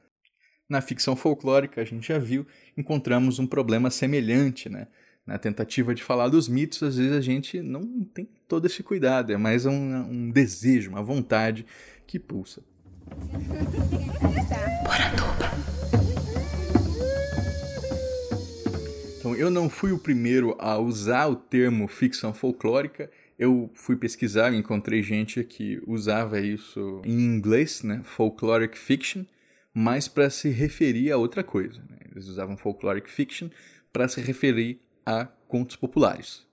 Na 0.68 0.82
ficção 0.82 1.16
folclórica, 1.16 1.82
a 1.82 1.86
gente 1.86 2.08
já 2.08 2.18
viu, 2.18 2.48
encontramos 2.78 3.40
um 3.40 3.46
problema 3.46 3.92
semelhante, 3.92 4.70
né? 4.70 4.88
Na 5.28 5.38
tentativa 5.38 5.94
de 5.94 6.02
falar 6.02 6.30
dos 6.30 6.48
mitos, 6.48 6.82
às 6.82 6.98
vezes 6.98 7.12
a 7.12 7.22
gente 7.22 7.62
não 7.62 8.04
tem 8.04 8.28
todo 8.48 8.66
esse 8.66 8.82
cuidado, 8.82 9.32
é 9.32 9.38
mais 9.38 9.66
um, 9.66 9.72
um 9.72 10.32
desejo, 10.32 10.90
uma 10.90 11.04
vontade 11.04 11.66
que 12.08 12.18
pulsa. 12.18 12.64
Então, 19.22 19.36
eu 19.36 19.52
não 19.52 19.70
fui 19.70 19.92
o 19.92 20.00
primeiro 20.00 20.56
a 20.60 20.80
usar 20.80 21.28
o 21.28 21.36
termo 21.36 21.88
ficção 21.88 22.34
folclórica. 22.34 23.10
Eu 23.38 23.70
fui 23.76 23.96
pesquisar 23.96 24.54
encontrei 24.54 25.04
gente 25.04 25.44
que 25.44 25.82
usava 25.86 26.40
isso 26.40 27.02
em 27.06 27.20
inglês, 27.20 27.84
né? 27.84 28.02
Folkloric 28.04 28.78
fiction, 28.78 29.24
mas 29.74 30.08
para 30.08 30.30
se 30.30 30.50
referir 30.50 31.12
a 31.12 31.18
outra 31.18 31.44
coisa. 31.44 31.80
Né? 31.90 31.98
Eles 32.12 32.28
usavam 32.28 32.58
folkloric 32.58 33.12
fiction 33.12 33.50
para 33.94 34.08
se 34.08 34.20
referir 34.22 34.82
a 35.06 35.26
contos 35.48 35.76
populares. 35.76 36.46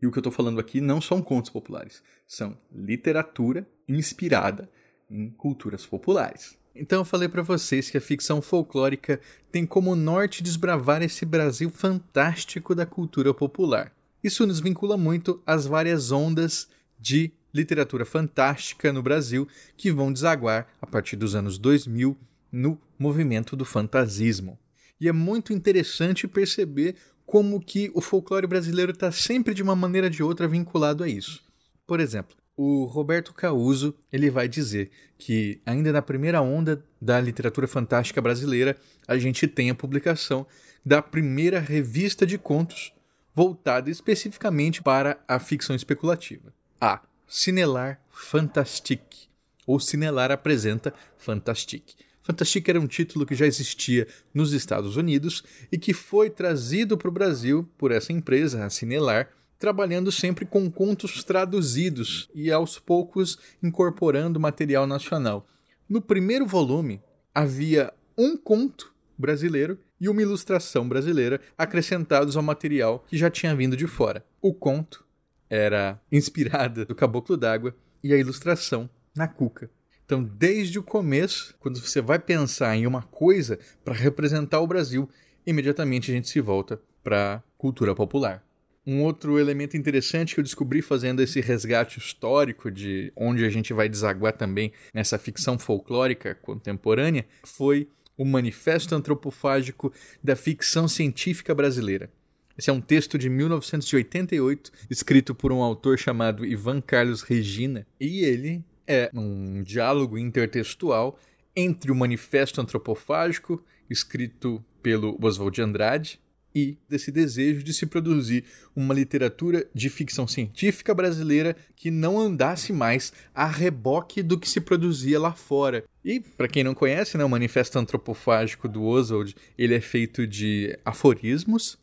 E 0.00 0.06
o 0.06 0.12
que 0.12 0.18
eu 0.18 0.20
estou 0.20 0.32
falando 0.32 0.60
aqui 0.60 0.80
não 0.80 1.00
são 1.00 1.20
contos 1.20 1.50
populares, 1.50 2.02
são 2.26 2.56
literatura 2.72 3.68
inspirada 3.88 4.70
em 5.10 5.30
culturas 5.30 5.84
populares. 5.84 6.56
Então 6.74 7.00
eu 7.00 7.04
falei 7.04 7.28
para 7.28 7.42
vocês 7.42 7.90
que 7.90 7.98
a 7.98 8.00
ficção 8.00 8.40
folclórica 8.40 9.20
tem 9.50 9.66
como 9.66 9.96
norte 9.96 10.42
desbravar 10.42 11.02
esse 11.02 11.26
Brasil 11.26 11.68
fantástico 11.70 12.74
da 12.74 12.86
cultura 12.86 13.34
popular. 13.34 13.92
Isso 14.22 14.46
nos 14.46 14.60
vincula 14.60 14.96
muito 14.96 15.42
às 15.44 15.66
várias 15.66 16.12
ondas 16.12 16.68
de 16.98 17.32
literatura 17.52 18.04
fantástica 18.04 18.92
no 18.92 19.02
Brasil 19.02 19.48
que 19.76 19.90
vão 19.90 20.12
desaguar 20.12 20.68
a 20.80 20.86
partir 20.86 21.16
dos 21.16 21.34
anos 21.34 21.58
2000 21.58 22.16
no 22.52 22.78
movimento 22.98 23.56
do 23.56 23.64
fantasismo. 23.64 24.58
E 25.00 25.08
é 25.08 25.12
muito 25.12 25.52
interessante 25.52 26.28
perceber 26.28 26.94
como 27.24 27.60
que 27.60 27.90
o 27.94 28.00
folclore 28.00 28.46
brasileiro 28.46 28.92
está 28.92 29.10
sempre 29.10 29.54
de 29.54 29.62
uma 29.62 29.74
maneira 29.74 30.08
ou 30.08 30.10
de 30.10 30.22
outra 30.22 30.46
vinculado 30.46 31.02
a 31.02 31.08
isso. 31.08 31.42
Por 31.86 32.00
exemplo, 32.00 32.36
o 32.62 32.84
Roberto 32.84 33.32
Causo 33.32 33.94
ele 34.12 34.28
vai 34.28 34.46
dizer 34.46 34.90
que 35.16 35.62
ainda 35.64 35.90
na 35.90 36.02
primeira 36.02 36.42
onda 36.42 36.84
da 37.00 37.18
literatura 37.18 37.66
fantástica 37.66 38.20
brasileira 38.20 38.76
a 39.08 39.16
gente 39.16 39.48
tem 39.48 39.70
a 39.70 39.74
publicação 39.74 40.46
da 40.84 41.00
primeira 41.00 41.58
revista 41.58 42.26
de 42.26 42.36
contos 42.36 42.92
voltada 43.34 43.88
especificamente 43.88 44.82
para 44.82 45.18
a 45.26 45.38
ficção 45.38 45.74
especulativa, 45.74 46.52
a 46.78 47.00
Cinelar 47.26 47.98
Fantastique, 48.10 49.30
ou 49.66 49.80
Cinelar 49.80 50.30
apresenta 50.30 50.92
Fantastique. 51.16 51.94
Fantastique 52.22 52.68
era 52.68 52.78
um 52.78 52.86
título 52.86 53.24
que 53.24 53.34
já 53.34 53.46
existia 53.46 54.06
nos 54.34 54.52
Estados 54.52 54.96
Unidos 54.98 55.42
e 55.72 55.78
que 55.78 55.94
foi 55.94 56.28
trazido 56.28 56.98
para 56.98 57.08
o 57.08 57.12
Brasil 57.12 57.66
por 57.78 57.90
essa 57.90 58.12
empresa, 58.12 58.66
a 58.66 58.68
Cinelar, 58.68 59.30
trabalhando 59.60 60.10
sempre 60.10 60.46
com 60.46 60.70
contos 60.70 61.22
traduzidos 61.22 62.30
e 62.34 62.50
aos 62.50 62.78
poucos 62.78 63.38
incorporando 63.62 64.40
material 64.40 64.86
nacional. 64.86 65.46
No 65.86 66.00
primeiro 66.00 66.46
volume 66.46 67.02
havia 67.34 67.92
um 68.16 68.38
conto 68.38 68.92
brasileiro 69.18 69.78
e 70.00 70.08
uma 70.08 70.22
ilustração 70.22 70.88
brasileira 70.88 71.42
acrescentados 71.58 72.38
ao 72.38 72.42
material 72.42 73.04
que 73.06 73.18
já 73.18 73.30
tinha 73.30 73.54
vindo 73.54 73.76
de 73.76 73.86
fora. 73.86 74.24
O 74.40 74.54
conto 74.54 75.04
era 75.48 76.00
inspirada 76.10 76.86
do 76.86 76.94
Caboclo 76.94 77.36
d'Água 77.36 77.76
e 78.02 78.14
a 78.14 78.16
ilustração 78.16 78.88
na 79.14 79.28
Cuca. 79.28 79.70
Então, 80.06 80.24
desde 80.24 80.78
o 80.78 80.82
começo, 80.82 81.54
quando 81.60 81.78
você 81.78 82.00
vai 82.00 82.18
pensar 82.18 82.74
em 82.74 82.86
uma 82.86 83.02
coisa 83.02 83.58
para 83.84 83.94
representar 83.94 84.60
o 84.60 84.66
Brasil, 84.66 85.08
imediatamente 85.46 86.10
a 86.10 86.14
gente 86.14 86.30
se 86.30 86.40
volta 86.40 86.80
para 87.04 87.42
cultura 87.58 87.94
popular. 87.94 88.42
Um 88.86 89.02
outro 89.02 89.38
elemento 89.38 89.76
interessante 89.76 90.34
que 90.34 90.40
eu 90.40 90.44
descobri 90.44 90.80
fazendo 90.80 91.20
esse 91.20 91.40
resgate 91.40 91.98
histórico 91.98 92.70
de 92.70 93.12
onde 93.14 93.44
a 93.44 93.50
gente 93.50 93.74
vai 93.74 93.88
desaguar 93.88 94.32
também 94.32 94.72
nessa 94.94 95.18
ficção 95.18 95.58
folclórica 95.58 96.34
contemporânea 96.34 97.26
foi 97.44 97.88
o 98.16 98.24
Manifesto 98.24 98.94
Antropofágico 98.94 99.92
da 100.22 100.34
Ficção 100.34 100.88
Científica 100.88 101.54
Brasileira. 101.54 102.10
Esse 102.56 102.68
é 102.68 102.72
um 102.72 102.80
texto 102.80 103.16
de 103.16 103.30
1988, 103.30 104.70
escrito 104.90 105.34
por 105.34 105.52
um 105.52 105.62
autor 105.62 105.98
chamado 105.98 106.44
Ivan 106.44 106.80
Carlos 106.80 107.22
Regina, 107.22 107.86
e 107.98 108.24
ele 108.24 108.62
é 108.86 109.10
um 109.14 109.62
diálogo 109.62 110.18
intertextual 110.18 111.18
entre 111.56 111.90
o 111.90 111.94
Manifesto 111.94 112.60
Antropofágico, 112.60 113.64
escrito 113.88 114.62
pelo 114.82 115.18
Oswald 115.22 115.54
de 115.54 115.62
Andrade, 115.62 116.20
e 116.54 116.76
desse 116.88 117.10
desejo 117.10 117.62
de 117.62 117.72
se 117.72 117.86
produzir 117.86 118.44
uma 118.74 118.94
literatura 118.94 119.66
de 119.74 119.88
ficção 119.88 120.26
científica 120.26 120.94
brasileira 120.94 121.56
que 121.76 121.90
não 121.90 122.18
andasse 122.18 122.72
mais 122.72 123.12
a 123.34 123.46
reboque 123.46 124.22
do 124.22 124.38
que 124.38 124.48
se 124.48 124.60
produzia 124.60 125.18
lá 125.20 125.32
fora. 125.32 125.84
E, 126.04 126.20
para 126.20 126.48
quem 126.48 126.64
não 126.64 126.74
conhece, 126.74 127.16
né, 127.16 127.24
o 127.24 127.28
Manifesto 127.28 127.78
Antropofágico 127.78 128.68
do 128.68 128.82
Oswald 128.82 129.34
ele 129.56 129.74
é 129.74 129.80
feito 129.80 130.26
de 130.26 130.76
aforismos, 130.84 131.78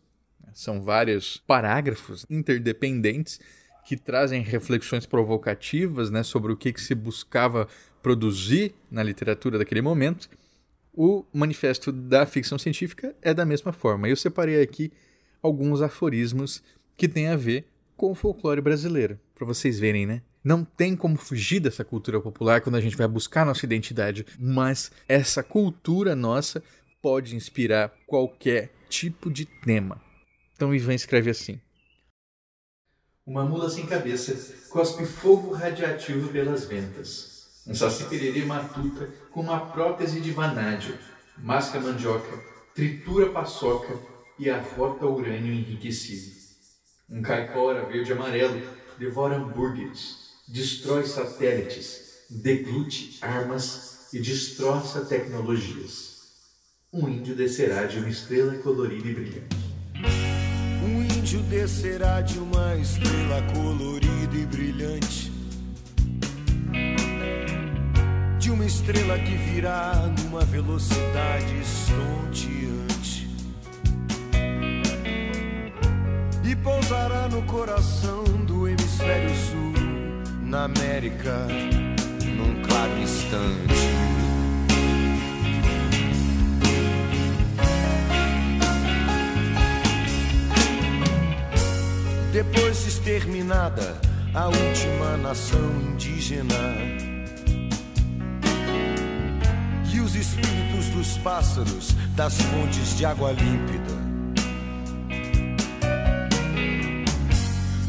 são 0.54 0.82
vários 0.82 1.38
parágrafos 1.46 2.26
interdependentes 2.30 3.40
que 3.86 3.96
trazem 3.96 4.42
reflexões 4.42 5.06
provocativas 5.06 6.10
né, 6.10 6.24
sobre 6.24 6.52
o 6.52 6.58
que, 6.58 6.74
que 6.74 6.82
se 6.82 6.96
buscava 6.96 7.68
produzir 8.02 8.74
na 8.90 9.04
literatura 9.04 9.58
daquele 9.58 9.82
momento. 9.82 10.28
O 11.00 11.24
manifesto 11.32 11.92
da 11.92 12.26
ficção 12.26 12.58
científica 12.58 13.16
é 13.22 13.32
da 13.32 13.46
mesma 13.46 13.72
forma. 13.72 14.10
Eu 14.10 14.16
separei 14.16 14.60
aqui 14.60 14.92
alguns 15.44 15.80
aforismos 15.80 16.64
que 16.98 17.08
têm 17.08 17.28
a 17.28 17.36
ver 17.36 17.68
com 17.96 18.12
o 18.12 18.16
folclore 18.16 18.62
brasileiro, 18.62 19.20
para 19.36 19.46
vocês 19.46 19.78
verem, 19.78 20.08
né? 20.08 20.24
Não 20.44 20.66
tem 20.66 20.96
como 20.96 21.16
fugir 21.16 21.60
dessa 21.60 21.86
cultura 21.86 22.20
popular 22.20 22.62
quando 22.62 22.78
a 22.78 22.82
gente 22.82 22.98
vai 22.98 23.08
buscar 23.08 23.46
nossa 23.46 23.64
identidade, 23.64 24.26
mas 24.40 24.92
essa 25.08 25.44
cultura 25.44 26.16
nossa 26.16 26.64
pode 27.00 27.36
inspirar 27.36 27.94
qualquer 28.08 28.72
tipo 28.90 29.30
de 29.30 29.46
tema. 29.46 30.02
Então 30.56 30.74
Ivan 30.74 30.96
escreve 30.96 31.30
assim: 31.30 31.62
Uma 33.24 33.46
mula 33.46 33.70
sem 33.70 33.86
cabeça 33.86 34.34
cospe 34.72 35.06
fogo 35.06 35.54
radioativo 35.54 36.30
pelas 36.30 36.66
ventas. 36.66 37.37
Um 37.68 37.76
saci 37.76 38.06
pererê 38.06 38.46
matuta 38.46 39.10
com 39.32 39.42
uma 39.42 39.60
prótese 39.60 40.22
de 40.22 40.32
vanádio, 40.32 40.98
masca 41.38 41.80
mandioca, 41.80 42.42
tritura 42.74 43.30
paçoca 43.30 43.94
e 44.40 44.50
arrota 44.50 45.06
urânio 45.06 45.54
enriquecido. 45.54 46.36
Um 47.10 47.22
caipora 47.22 47.86
verde 47.86 48.14
amarelo 48.14 48.62
devora 48.98 49.36
hambúrgueres, 49.36 50.32
destrói 50.48 51.06
satélites, 51.06 52.26
deglute 52.30 53.18
armas 53.22 54.08
e 54.14 54.20
destroça 54.20 55.06
tecnologias. 55.06 56.18
Um 56.92 57.08
índio 57.10 57.36
descerá 57.36 57.86
de 57.86 58.00
uma 58.00 58.10
estrela 58.10 58.56
colorida 58.60 59.08
e 59.08 59.14
brilhante 59.14 59.68
índio 61.28 61.42
descerá 61.44 62.22
de 62.22 62.40
uma 62.40 62.78
estrela 62.78 63.42
colorida 63.54 64.38
e 64.38 64.46
brilhante. 64.46 65.37
Estrela 68.68 69.18
que 69.18 69.36
virá 69.38 69.94
numa 70.22 70.42
velocidade 70.42 71.58
estonteante. 71.62 73.28
E 76.44 76.56
pousará 76.58 77.30
no 77.30 77.42
coração 77.44 78.24
do 78.46 78.68
hemisfério 78.68 79.34
sul, 79.36 79.74
na 80.42 80.66
América, 80.66 81.48
num 82.36 82.62
claro 82.62 83.00
instante. 83.00 83.88
depois 92.34 92.86
exterminada 92.86 94.00
a 94.36 94.46
última 94.46 95.18
nação 95.18 95.60
indígena. 95.82 97.07
Espíritos 100.18 100.86
dos 100.90 101.18
pássaros 101.20 101.96
das 102.16 102.42
fontes 102.42 102.98
de 102.98 103.06
água 103.06 103.32
límpida. 103.32 104.08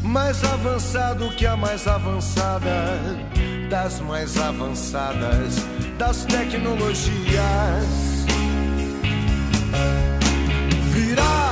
Mais 0.03 0.43
avançado 0.43 1.29
que 1.29 1.45
a 1.45 1.55
mais 1.55 1.87
avançada 1.87 2.95
das 3.69 3.99
mais 3.99 4.37
avançadas 4.37 5.55
das 5.97 6.25
tecnologias. 6.25 7.05
Virá 10.91 11.48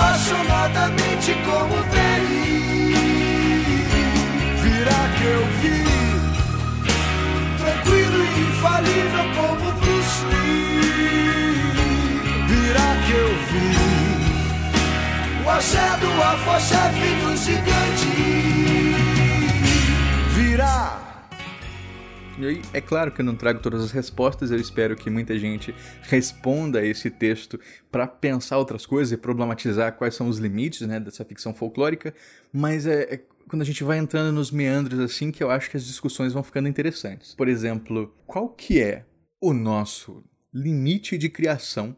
apaixonadamente 0.00 1.34
como 1.44 1.76
Terry. 1.90 2.94
Virá 4.62 5.02
que 5.16 5.24
eu 5.24 5.42
vi, 5.60 5.84
tranquilo 7.58 8.18
e 8.24 8.26
infalível 8.40 9.26
como 9.36 9.66
Bruce 9.72 10.20
Lee. 10.30 11.74
Virá 12.48 12.90
que 13.06 13.12
eu 13.12 13.30
vi, 13.50 13.72
o 15.44 15.46
axé 15.50 15.88
do 16.00 16.10
afoxefe 16.22 17.08
do 17.22 17.30
gigante. 17.36 18.59
E 22.40 22.46
aí, 22.46 22.62
é 22.72 22.80
claro 22.80 23.12
que 23.12 23.20
eu 23.20 23.24
não 23.24 23.36
trago 23.36 23.60
todas 23.60 23.84
as 23.84 23.90
respostas, 23.90 24.50
eu 24.50 24.56
espero 24.56 24.96
que 24.96 25.10
muita 25.10 25.38
gente 25.38 25.74
responda 26.04 26.78
a 26.78 26.86
esse 26.86 27.10
texto 27.10 27.60
para 27.92 28.06
pensar 28.06 28.56
outras 28.56 28.86
coisas 28.86 29.12
e 29.12 29.16
problematizar 29.18 29.92
quais 29.92 30.14
são 30.14 30.26
os 30.26 30.38
limites 30.38 30.86
né, 30.88 30.98
dessa 30.98 31.22
ficção 31.22 31.52
folclórica, 31.52 32.14
mas 32.50 32.86
é, 32.86 33.14
é 33.14 33.20
quando 33.46 33.60
a 33.60 33.64
gente 33.64 33.84
vai 33.84 33.98
entrando 33.98 34.32
nos 34.32 34.50
meandros 34.50 35.00
assim 35.00 35.30
que 35.30 35.44
eu 35.44 35.50
acho 35.50 35.68
que 35.68 35.76
as 35.76 35.84
discussões 35.84 36.32
vão 36.32 36.42
ficando 36.42 36.66
interessantes. 36.66 37.34
Por 37.34 37.46
exemplo, 37.46 38.10
qual 38.26 38.48
que 38.48 38.80
é 38.80 39.04
o 39.38 39.52
nosso 39.52 40.24
limite 40.54 41.18
de 41.18 41.28
criação 41.28 41.94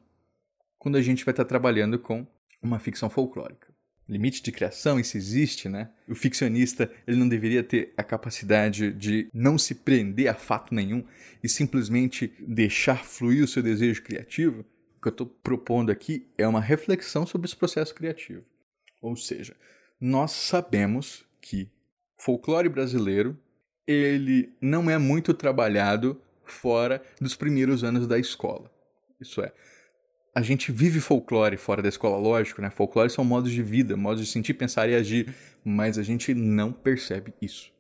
quando 0.77 0.97
a 0.97 1.03
gente 1.03 1.25
vai 1.25 1.33
estar 1.33 1.45
trabalhando 1.45 2.01
com 2.01 2.27
uma 2.61 2.81
ficção 2.81 3.09
folclórica? 3.09 3.72
Limite 4.09 4.43
de 4.43 4.53
criação, 4.53 4.99
isso 4.99 5.17
existe, 5.17 5.69
né? 5.69 5.91
O 6.09 6.15
ficcionista, 6.15 6.91
ele 7.07 7.17
não 7.17 7.29
deveria 7.29 7.63
ter 7.63 7.93
a 7.97 8.03
capacidade 8.03 8.93
de 8.93 9.29
não 9.33 9.57
se 9.57 9.75
prender 9.75 10.29
a 10.29 10.35
fato 10.35 10.75
nenhum 10.75 11.05
e 11.43 11.49
simplesmente 11.49 12.33
deixar 12.41 13.05
fluir 13.05 13.45
o 13.45 13.49
seu 13.49 13.63
desejo 13.63 14.03
criativo? 14.03 14.65
O 14.97 15.03
que 15.03 15.09
eu 15.09 15.13
estou 15.13 15.27
propondo 15.27 15.91
aqui 15.91 16.29
é 16.37 16.47
uma 16.47 16.61
reflexão 16.61 17.27
sobre 17.27 17.47
esse 17.47 17.57
processo 17.57 17.95
criativo. 17.95 18.45
Ou 19.01 19.17
seja, 19.17 19.57
nós 20.01 20.33
sabemos 20.33 21.25
que 21.41 21.69
folclore 22.17 22.69
brasileiro 22.69 23.39
ele 23.87 24.53
não 24.61 24.89
é 24.89 24.97
muito 24.99 25.35
trabalhado 25.35 26.21
fora 26.45 27.03
dos 27.21 27.35
primeiros 27.35 27.83
anos 27.83 28.07
da 28.07 28.19
escola. 28.19 28.71
Isso 29.21 29.41
é, 29.41 29.53
a 30.35 30.41
gente 30.41 30.73
vive 30.73 30.99
folclore 30.99 31.57
fora 31.57 31.83
da 31.83 31.89
escola, 31.89 32.17
lógico, 32.17 32.63
né? 32.63 32.71
Folclore 32.71 33.11
são 33.11 33.25
modos 33.25 33.53
de 33.53 33.63
vida, 33.63 33.97
modos 33.97 34.25
de 34.25 34.31
sentir, 34.31 34.55
pensar 34.55 34.89
e 34.89 34.95
agir, 34.95 35.35
mas 35.63 35.99
a 35.99 36.03
gente 36.03 36.33
não 36.33 36.73
percebe 36.73 37.35
isso. 37.41 37.71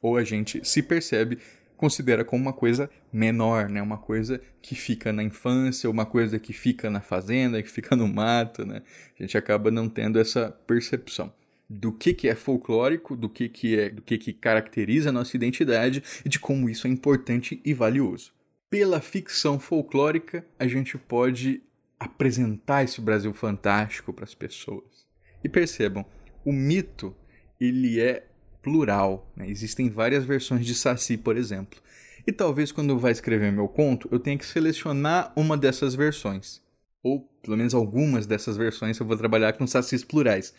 Ou 0.00 0.16
a 0.16 0.22
gente 0.22 0.66
se 0.66 0.80
percebe, 0.80 1.38
considera 1.76 2.24
como 2.24 2.40
uma 2.40 2.52
coisa 2.52 2.88
menor, 3.12 3.68
né? 3.68 3.82
Uma 3.82 3.98
coisa 3.98 4.40
que 4.62 4.76
fica 4.76 5.12
na 5.12 5.24
infância, 5.24 5.90
uma 5.90 6.06
coisa 6.06 6.38
que 6.38 6.52
fica 6.52 6.88
na 6.88 7.00
fazenda, 7.00 7.60
que 7.62 7.70
fica 7.70 7.96
no 7.96 8.06
mato, 8.06 8.64
né? 8.64 8.82
A 9.18 9.22
gente 9.22 9.36
acaba 9.36 9.70
não 9.70 9.88
tendo 9.88 10.20
essa 10.20 10.52
percepção 10.66 11.32
do 11.68 11.92
que, 11.92 12.14
que 12.14 12.28
é 12.28 12.34
folclórico, 12.34 13.16
do 13.16 13.28
que, 13.28 13.48
que 13.48 13.78
é, 13.78 13.90
do 13.90 14.02
que, 14.02 14.16
que 14.16 14.32
caracteriza 14.32 15.10
a 15.10 15.12
nossa 15.12 15.36
identidade 15.36 16.02
e 16.24 16.28
de 16.28 16.38
como 16.38 16.70
isso 16.70 16.86
é 16.86 16.90
importante 16.90 17.60
e 17.64 17.74
valioso. 17.74 18.32
Pela 18.70 19.00
ficção 19.00 19.58
folclórica, 19.58 20.46
a 20.58 20.66
gente 20.66 20.96
pode 20.96 21.62
apresentar 21.98 22.84
esse 22.84 23.00
Brasil 23.00 23.32
fantástico 23.32 24.12
para 24.12 24.24
as 24.24 24.34
pessoas. 24.34 25.06
E 25.42 25.48
percebam, 25.48 26.04
o 26.44 26.52
mito 26.52 27.14
ele 27.60 28.00
é 28.00 28.26
plural. 28.62 29.30
Né? 29.36 29.48
Existem 29.48 29.88
várias 29.88 30.24
versões 30.24 30.64
de 30.64 30.74
Saci, 30.74 31.16
por 31.16 31.36
exemplo. 31.36 31.80
E 32.26 32.32
talvez 32.32 32.70
quando 32.70 32.90
eu 32.90 32.98
vá 32.98 33.10
escrever 33.10 33.50
meu 33.50 33.68
conto, 33.68 34.08
eu 34.12 34.18
tenha 34.18 34.36
que 34.36 34.44
selecionar 34.44 35.32
uma 35.34 35.56
dessas 35.56 35.94
versões. 35.94 36.60
Ou 37.02 37.20
pelo 37.42 37.56
menos 37.56 37.74
algumas 37.74 38.26
dessas 38.26 38.56
versões 38.56 38.98
eu 38.98 39.06
vou 39.06 39.16
trabalhar 39.16 39.54
com 39.54 39.66
sacis 39.66 40.04
plurais. 40.04 40.54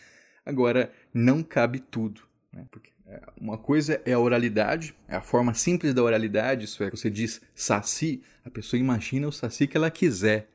Agora, 0.45 0.91
não 1.13 1.43
cabe 1.43 1.80
tudo. 1.80 2.21
Né? 2.52 2.65
Porque 2.71 2.91
é, 3.06 3.21
uma 3.39 3.58
coisa 3.58 4.02
é 4.06 4.13
a 4.13 4.19
oralidade, 4.19 4.95
é 5.08 5.15
a 5.15 5.21
forma 5.21 5.54
simples 5.54 5.93
da 5.93 6.04
oralidade, 6.04 6.65
isso 6.65 6.84
é, 6.84 6.89
você 6.89 7.10
diz 7.10 7.41
saci, 7.54 8.21
a 8.45 8.49
pessoa 8.49 8.80
imagina 8.80 9.28
o 9.28 9.32
saci 9.32 9.67
que 9.67 9.78
ela 9.78 9.91
quiser. 9.91 10.47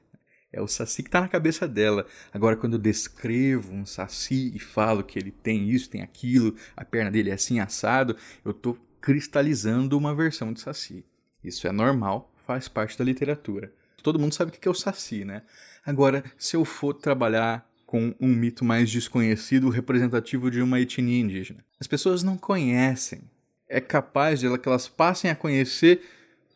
É 0.54 0.62
o 0.62 0.68
saci 0.68 1.02
que 1.02 1.08
está 1.08 1.20
na 1.20 1.26
cabeça 1.26 1.66
dela. 1.66 2.06
Agora, 2.32 2.56
quando 2.56 2.74
eu 2.74 2.78
descrevo 2.78 3.74
um 3.74 3.84
saci 3.84 4.52
e 4.54 4.60
falo 4.60 5.02
que 5.02 5.18
ele 5.18 5.32
tem 5.32 5.68
isso, 5.68 5.90
tem 5.90 6.00
aquilo, 6.00 6.54
a 6.76 6.84
perna 6.84 7.10
dele 7.10 7.30
é 7.30 7.34
assim 7.34 7.58
assado, 7.58 8.16
eu 8.44 8.52
estou 8.52 8.78
cristalizando 9.00 9.98
uma 9.98 10.14
versão 10.14 10.52
de 10.52 10.60
saci. 10.60 11.04
Isso 11.42 11.66
é 11.66 11.72
normal, 11.72 12.32
faz 12.46 12.68
parte 12.68 12.96
da 12.96 13.04
literatura. 13.04 13.72
Todo 14.00 14.16
mundo 14.16 14.32
sabe 14.32 14.50
o 14.50 14.54
que 14.54 14.68
é 14.68 14.70
o 14.70 14.74
saci, 14.74 15.24
né? 15.24 15.42
Agora, 15.84 16.22
se 16.38 16.56
eu 16.56 16.64
for 16.64 16.94
trabalhar 16.94 17.68
com 17.84 18.14
um 18.20 18.28
mito 18.28 18.64
mais 18.64 18.88
desconhecido 18.88 19.68
representativo 19.70 20.52
de 20.52 20.62
uma 20.62 20.80
etnia 20.80 21.20
indígena. 21.20 21.64
As 21.80 21.88
pessoas 21.88 22.22
não 22.22 22.36
conhecem. 22.36 23.22
É 23.68 23.80
capaz 23.80 24.38
de 24.38 24.58
que 24.58 24.68
elas 24.68 24.88
passem 24.88 25.30
a 25.30 25.34
conhecer 25.34 26.00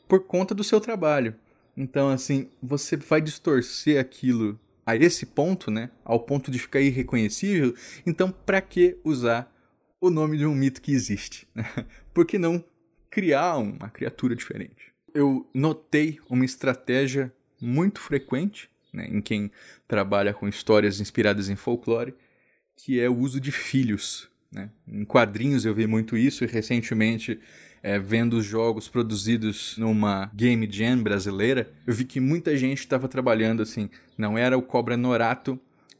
por 0.06 0.20
conta 0.20 0.54
do 0.54 0.62
seu 0.62 0.80
trabalho. 0.80 1.34
Então, 1.78 2.08
assim, 2.08 2.50
você 2.60 2.96
vai 2.96 3.20
distorcer 3.20 4.00
aquilo 4.00 4.58
a 4.84 4.96
esse 4.96 5.24
ponto, 5.24 5.70
né? 5.70 5.90
Ao 6.04 6.18
ponto 6.18 6.50
de 6.50 6.58
ficar 6.58 6.80
irreconhecível. 6.80 7.72
Então, 8.04 8.32
para 8.32 8.60
que 8.60 8.98
usar 9.04 9.48
o 10.00 10.10
nome 10.10 10.36
de 10.36 10.44
um 10.44 10.56
mito 10.56 10.82
que 10.82 10.90
existe? 10.90 11.46
Por 12.12 12.26
que 12.26 12.36
não 12.36 12.64
criar 13.08 13.58
uma 13.58 13.88
criatura 13.88 14.34
diferente? 14.34 14.92
Eu 15.14 15.48
notei 15.54 16.18
uma 16.28 16.44
estratégia 16.44 17.32
muito 17.60 18.00
frequente 18.00 18.68
né, 18.92 19.06
em 19.08 19.20
quem 19.20 19.48
trabalha 19.86 20.34
com 20.34 20.48
histórias 20.48 20.98
inspiradas 21.00 21.48
em 21.48 21.54
folclore, 21.54 22.12
que 22.76 22.98
é 22.98 23.08
o 23.08 23.16
uso 23.16 23.40
de 23.40 23.52
filhos. 23.52 24.28
Né? 24.50 24.68
Em 24.84 25.04
quadrinhos 25.04 25.64
eu 25.64 25.74
vi 25.74 25.86
muito 25.86 26.16
isso 26.16 26.42
e 26.42 26.48
recentemente 26.48 27.38
é, 27.82 27.98
vendo 27.98 28.34
os 28.34 28.44
jogos 28.44 28.88
produzidos 28.88 29.76
numa 29.78 30.30
Game 30.34 30.68
Jam 30.70 31.02
brasileira, 31.02 31.70
eu 31.86 31.94
vi 31.94 32.04
que 32.04 32.20
muita 32.20 32.56
gente 32.56 32.78
estava 32.78 33.08
trabalhando 33.08 33.62
assim. 33.62 33.88
Não 34.16 34.36
era 34.36 34.56
o 34.56 34.62
Cobra 34.62 34.96
Norato, 34.96 35.58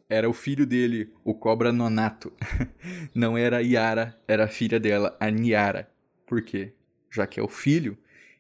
era 0.09 0.29
o 0.29 0.33
filho 0.33 0.67
dele, 0.67 1.13
o 1.23 1.35
Cobra 1.35 1.73
Nonato. 1.73 2.33
Não 3.15 3.37
era 3.37 3.59
a 3.59 3.61
Yara, 3.61 4.19
era 4.27 4.45
a 4.45 4.49
filha 4.49 4.81
dela, 4.81 5.17
a 5.21 5.31
Niara. 5.31 5.89
Por 6.27 6.41
quê? 6.43 6.73
Já 7.11 7.27
que 7.27 7.39
é 7.39 7.43
o 7.43 7.49
filho, 7.49 7.97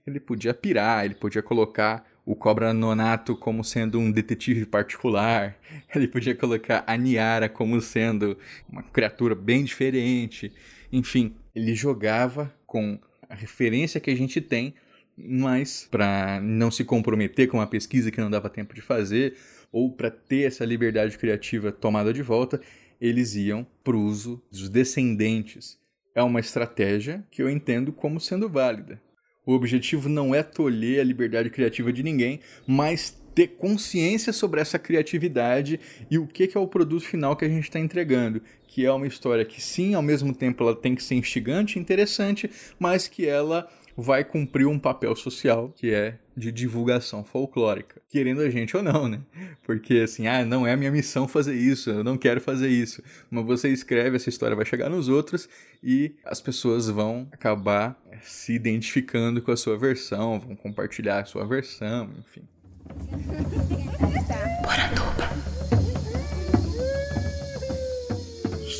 ele 0.06 0.18
podia 0.18 0.54
pirar, 0.54 1.04
ele 1.04 1.14
podia 1.14 1.42
colocar 1.42 2.06
o 2.24 2.34
Cobra 2.34 2.72
Nonato 2.74 3.36
como 3.36 3.64
sendo 3.64 3.98
um 3.98 4.10
detetive 4.10 4.66
particular, 4.66 5.56
ele 5.94 6.08
podia 6.08 6.34
colocar 6.34 6.84
a 6.86 6.96
Niara 6.96 7.48
como 7.48 7.80
sendo 7.80 8.36
uma 8.68 8.82
criatura 8.82 9.34
bem 9.34 9.64
diferente. 9.64 10.52
Enfim, 10.92 11.36
ele 11.54 11.74
jogava 11.74 12.54
com 12.66 12.98
a 13.28 13.34
referência 13.34 14.00
que 14.00 14.10
a 14.10 14.16
gente 14.16 14.40
tem, 14.40 14.74
mas 15.16 15.86
para 15.90 16.40
não 16.40 16.70
se 16.70 16.84
comprometer 16.84 17.48
com 17.48 17.58
uma 17.58 17.66
pesquisa 17.66 18.10
que 18.10 18.20
não 18.20 18.30
dava 18.30 18.48
tempo 18.48 18.74
de 18.74 18.80
fazer, 18.80 19.36
ou 19.72 19.92
para 19.92 20.10
ter 20.10 20.46
essa 20.46 20.64
liberdade 20.64 21.18
criativa 21.18 21.72
tomada 21.72 22.12
de 22.12 22.22
volta, 22.22 22.60
eles 23.00 23.34
iam 23.34 23.66
para 23.84 23.96
o 23.96 24.02
uso 24.02 24.42
dos 24.50 24.68
descendentes. 24.68 25.78
É 26.14 26.22
uma 26.22 26.40
estratégia 26.40 27.24
que 27.30 27.42
eu 27.42 27.50
entendo 27.50 27.92
como 27.92 28.20
sendo 28.20 28.48
válida. 28.48 29.00
O 29.46 29.52
objetivo 29.52 30.08
não 30.08 30.34
é 30.34 30.42
tolher 30.42 31.00
a 31.00 31.04
liberdade 31.04 31.48
criativa 31.50 31.92
de 31.92 32.02
ninguém, 32.02 32.40
mas 32.66 33.18
ter 33.34 33.48
consciência 33.48 34.32
sobre 34.32 34.60
essa 34.60 34.78
criatividade 34.78 35.78
e 36.10 36.18
o 36.18 36.26
que, 36.26 36.50
é 36.54 36.60
o 36.60 36.66
produto 36.66 37.04
final 37.04 37.36
que 37.36 37.44
a 37.44 37.48
gente 37.48 37.64
está 37.64 37.78
entregando. 37.78 38.42
Que 38.78 38.86
é 38.86 38.92
uma 38.92 39.08
história 39.08 39.44
que, 39.44 39.60
sim, 39.60 39.94
ao 39.94 40.02
mesmo 40.02 40.32
tempo 40.32 40.62
ela 40.62 40.72
tem 40.72 40.94
que 40.94 41.02
ser 41.02 41.16
instigante, 41.16 41.80
interessante, 41.80 42.48
mas 42.78 43.08
que 43.08 43.26
ela 43.26 43.68
vai 43.96 44.22
cumprir 44.22 44.68
um 44.68 44.78
papel 44.78 45.16
social 45.16 45.74
que 45.74 45.92
é 45.92 46.16
de 46.36 46.52
divulgação 46.52 47.24
folclórica, 47.24 48.00
querendo 48.08 48.40
a 48.40 48.48
gente 48.48 48.76
ou 48.76 48.82
não, 48.84 49.08
né? 49.08 49.20
Porque 49.66 49.94
assim, 49.94 50.28
ah, 50.28 50.44
não 50.44 50.64
é 50.64 50.74
a 50.74 50.76
minha 50.76 50.92
missão 50.92 51.26
fazer 51.26 51.56
isso, 51.56 51.90
eu 51.90 52.04
não 52.04 52.16
quero 52.16 52.40
fazer 52.40 52.68
isso. 52.68 53.02
Mas 53.28 53.44
você 53.44 53.68
escreve, 53.68 54.14
essa 54.14 54.28
história 54.28 54.54
vai 54.54 54.64
chegar 54.64 54.88
nos 54.88 55.08
outros 55.08 55.48
e 55.82 56.14
as 56.24 56.40
pessoas 56.40 56.88
vão 56.88 57.26
acabar 57.32 58.00
se 58.22 58.52
identificando 58.52 59.42
com 59.42 59.50
a 59.50 59.56
sua 59.56 59.76
versão, 59.76 60.38
vão 60.38 60.54
compartilhar 60.54 61.18
a 61.18 61.24
sua 61.24 61.44
versão, 61.44 62.10
enfim. 62.16 62.44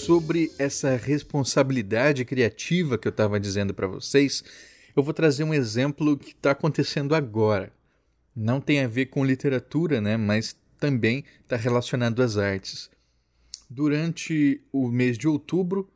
Sobre 0.09 0.51
essa 0.59 0.97
responsabilidade 0.97 2.25
criativa 2.25 2.97
que 2.97 3.07
eu 3.07 3.11
estava 3.11 3.39
dizendo 3.39 3.75
para 3.75 3.87
vocês, 3.87 4.43
eu 4.97 5.03
vou 5.03 5.13
trazer 5.13 5.45
um 5.45 5.53
exemplo 5.53 6.17
que 6.17 6.31
está 6.31 6.53
acontecendo 6.53 7.15
agora. 7.15 7.71
Não 8.35 8.59
tem 8.59 8.81
a 8.81 8.89
ver 8.89 9.11
com 9.11 9.23
literatura, 9.23 10.01
né? 10.01 10.17
Mas 10.17 10.57
também 10.81 11.27
está 11.43 11.57
relacionado 11.57 12.23
às 12.23 12.39
artes. 12.39 12.89
Durante 13.69 14.63
o 14.73 14.89
mês 14.89 15.19
de 15.19 15.29
outubro, 15.29 15.87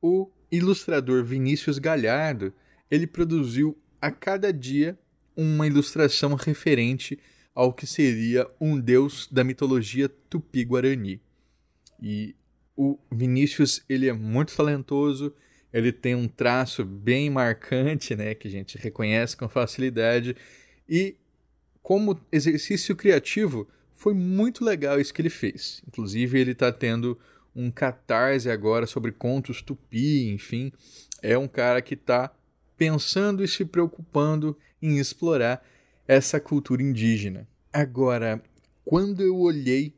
o 0.00 0.30
ilustrador 0.52 1.24
Vinícius 1.24 1.80
Galhardo 1.80 2.54
ele 2.88 3.08
produziu 3.08 3.76
a 4.00 4.12
cada 4.12 4.52
dia 4.52 4.96
uma 5.36 5.66
ilustração 5.66 6.36
referente 6.36 7.18
ao 7.52 7.72
que 7.72 7.88
seria 7.88 8.48
um 8.60 8.78
deus 8.78 9.28
da 9.32 9.42
mitologia 9.42 10.08
tupi-guarani. 10.08 11.20
E 12.00 12.36
o 12.78 12.96
Vinícius 13.10 13.82
ele 13.88 14.08
é 14.08 14.12
muito 14.12 14.54
talentoso, 14.56 15.34
ele 15.72 15.90
tem 15.90 16.14
um 16.14 16.28
traço 16.28 16.84
bem 16.84 17.28
marcante, 17.28 18.14
né, 18.14 18.36
que 18.36 18.46
a 18.46 18.50
gente 18.50 18.78
reconhece 18.78 19.36
com 19.36 19.48
facilidade. 19.48 20.36
E 20.88 21.16
como 21.82 22.16
exercício 22.30 22.94
criativo, 22.94 23.66
foi 23.92 24.14
muito 24.14 24.64
legal 24.64 25.00
isso 25.00 25.12
que 25.12 25.20
ele 25.20 25.28
fez. 25.28 25.82
Inclusive, 25.88 26.38
ele 26.38 26.52
está 26.52 26.70
tendo 26.70 27.18
um 27.54 27.68
catarse 27.68 28.48
agora 28.48 28.86
sobre 28.86 29.10
contos 29.10 29.60
tupi, 29.60 30.30
enfim. 30.30 30.72
É 31.20 31.36
um 31.36 31.48
cara 31.48 31.82
que 31.82 31.94
está 31.94 32.32
pensando 32.76 33.42
e 33.42 33.48
se 33.48 33.64
preocupando 33.64 34.56
em 34.80 34.98
explorar 34.98 35.66
essa 36.06 36.38
cultura 36.38 36.80
indígena. 36.80 37.48
Agora, 37.72 38.40
quando 38.84 39.20
eu 39.20 39.36
olhei 39.36 39.97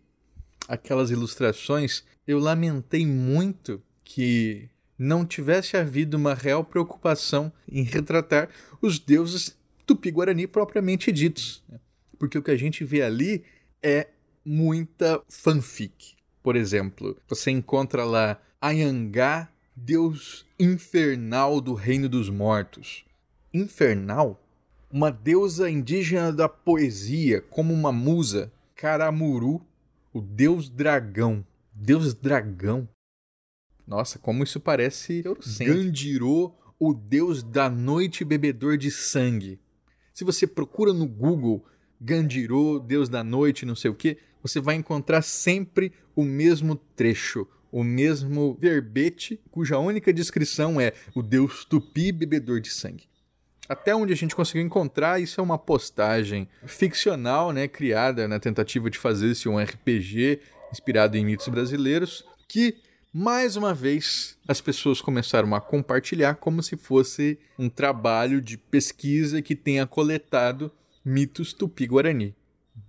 aquelas 0.70 1.10
ilustrações, 1.10 2.04
eu 2.24 2.38
lamentei 2.38 3.04
muito 3.04 3.82
que 4.04 4.68
não 4.96 5.26
tivesse 5.26 5.76
havido 5.76 6.16
uma 6.16 6.32
real 6.32 6.62
preocupação 6.62 7.52
em 7.68 7.82
retratar 7.82 8.48
os 8.80 9.00
deuses 9.00 9.58
tupi-guarani 9.84 10.46
propriamente 10.46 11.10
ditos. 11.10 11.64
Né? 11.68 11.80
Porque 12.16 12.38
o 12.38 12.42
que 12.42 12.52
a 12.52 12.56
gente 12.56 12.84
vê 12.84 13.02
ali 13.02 13.42
é 13.82 14.06
muita 14.44 15.20
fanfic. 15.28 16.14
Por 16.40 16.54
exemplo, 16.54 17.16
você 17.28 17.50
encontra 17.50 18.04
lá 18.04 18.40
Ayangá, 18.60 19.48
deus 19.74 20.46
infernal 20.58 21.60
do 21.60 21.74
reino 21.74 22.08
dos 22.08 22.30
mortos. 22.30 23.04
Infernal? 23.52 24.40
Uma 24.88 25.10
deusa 25.10 25.68
indígena 25.68 26.32
da 26.32 26.48
poesia, 26.48 27.40
como 27.40 27.74
uma 27.74 27.90
musa, 27.90 28.52
Karamuru, 28.76 29.64
o 30.12 30.20
deus 30.20 30.68
dragão. 30.68 31.44
Deus 31.72 32.14
dragão? 32.14 32.88
Nossa, 33.86 34.18
como 34.18 34.44
isso 34.44 34.60
parece 34.60 35.22
Gandirô, 35.66 36.54
o 36.78 36.94
deus 36.94 37.42
da 37.42 37.68
noite 37.68 38.24
bebedor 38.24 38.76
de 38.76 38.90
sangue. 38.90 39.60
Se 40.14 40.24
você 40.24 40.46
procura 40.46 40.92
no 40.92 41.06
Google 41.06 41.64
Gandirô, 42.00 42.78
deus 42.78 43.08
da 43.08 43.22
noite, 43.22 43.66
não 43.66 43.76
sei 43.76 43.90
o 43.90 43.94
que, 43.94 44.18
você 44.42 44.60
vai 44.60 44.74
encontrar 44.76 45.22
sempre 45.22 45.92
o 46.16 46.24
mesmo 46.24 46.74
trecho, 46.74 47.46
o 47.70 47.84
mesmo 47.84 48.56
verbete, 48.58 49.40
cuja 49.50 49.78
única 49.78 50.12
descrição 50.12 50.80
é 50.80 50.92
o 51.14 51.22
deus 51.22 51.64
tupi 51.64 52.10
bebedor 52.10 52.60
de 52.60 52.70
sangue. 52.70 53.09
Até 53.70 53.94
onde 53.94 54.12
a 54.12 54.16
gente 54.16 54.34
conseguiu 54.34 54.66
encontrar, 54.66 55.22
isso 55.22 55.40
é 55.40 55.44
uma 55.44 55.56
postagem 55.56 56.48
ficcional, 56.66 57.52
né, 57.52 57.68
criada 57.68 58.26
na 58.26 58.40
tentativa 58.40 58.90
de 58.90 58.98
fazer-se 58.98 59.48
um 59.48 59.62
RPG 59.62 60.40
inspirado 60.72 61.16
em 61.16 61.24
mitos 61.24 61.46
brasileiros, 61.46 62.24
que 62.48 62.78
mais 63.12 63.54
uma 63.54 63.72
vez, 63.72 64.36
as 64.48 64.60
pessoas 64.60 65.00
começaram 65.00 65.54
a 65.54 65.60
compartilhar 65.60 66.34
como 66.34 66.64
se 66.64 66.76
fosse 66.76 67.38
um 67.56 67.68
trabalho 67.68 68.40
de 68.40 68.58
pesquisa 68.58 69.40
que 69.40 69.54
tenha 69.54 69.86
coletado 69.86 70.72
mitos 71.04 71.52
tupi-guarani. 71.52 72.34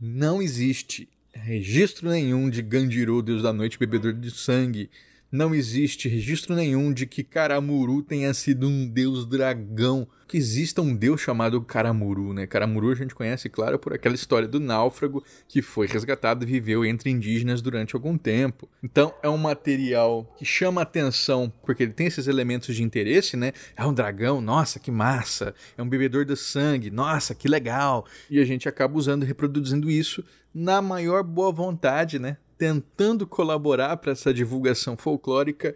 Não 0.02 0.42
existe 0.42 1.08
registro 1.32 2.10
nenhum 2.10 2.50
de 2.50 2.64
Gandirô, 2.64 3.22
deus 3.22 3.44
da 3.44 3.54
noite, 3.54 3.78
bebedor 3.78 4.14
de 4.14 4.32
sangue. 4.32 4.90
Não 5.32 5.56
existe 5.56 6.10
registro 6.10 6.54
nenhum 6.54 6.92
de 6.92 7.06
que 7.06 7.24
Karamuru 7.24 8.02
tenha 8.02 8.34
sido 8.34 8.68
um 8.68 8.86
deus 8.86 9.26
dragão 9.26 10.06
que 10.28 10.38
exista 10.38 10.82
um 10.82 10.94
deus 10.94 11.22
chamado 11.22 11.62
Karamuru, 11.62 12.34
né? 12.34 12.46
Karamuru 12.46 12.92
a 12.92 12.96
gente 12.96 13.16
conhece, 13.16 13.48
claro, 13.48 13.80
por 13.80 13.94
aquela 13.94 14.16
história 14.16 14.48
do 14.48 14.60
náufrago 14.60 15.24
que 15.48 15.62
foi 15.62 15.88
resgatado 15.88 16.44
e 16.44 16.48
viveu 16.48 16.86
entre 16.86 17.10
indígenas 17.10 17.62
durante 17.62 17.96
algum 17.96 18.18
tempo. 18.18 18.68
Então 18.84 19.14
é 19.24 19.30
um 19.30 19.38
material 19.38 20.30
que 20.38 20.44
chama 20.44 20.82
atenção 20.82 21.52
porque 21.64 21.84
ele 21.84 21.94
tem 21.94 22.08
esses 22.08 22.28
elementos 22.28 22.76
de 22.76 22.84
interesse, 22.84 23.38
né? 23.38 23.54
É 23.76 23.86
um 23.86 23.94
dragão, 23.94 24.42
nossa, 24.42 24.80
que 24.80 24.92
massa! 24.92 25.56
É 25.78 25.82
um 25.82 25.88
bebedor 25.88 26.26
de 26.26 26.36
sangue, 26.36 26.92
nossa, 26.92 27.34
que 27.34 27.48
legal! 27.48 28.06
E 28.30 28.38
a 28.40 28.46
gente 28.46 28.68
acaba 28.68 28.98
usando 28.98 29.24
reproduzindo 29.24 29.90
isso 29.90 30.24
na 30.54 30.82
maior 30.82 31.24
boa 31.24 31.54
vontade, 31.54 32.20
né? 32.20 32.36
Tentando 32.62 33.26
colaborar 33.26 33.98
para 33.98 34.12
essa 34.12 34.32
divulgação 34.32 34.96
folclórica, 34.96 35.74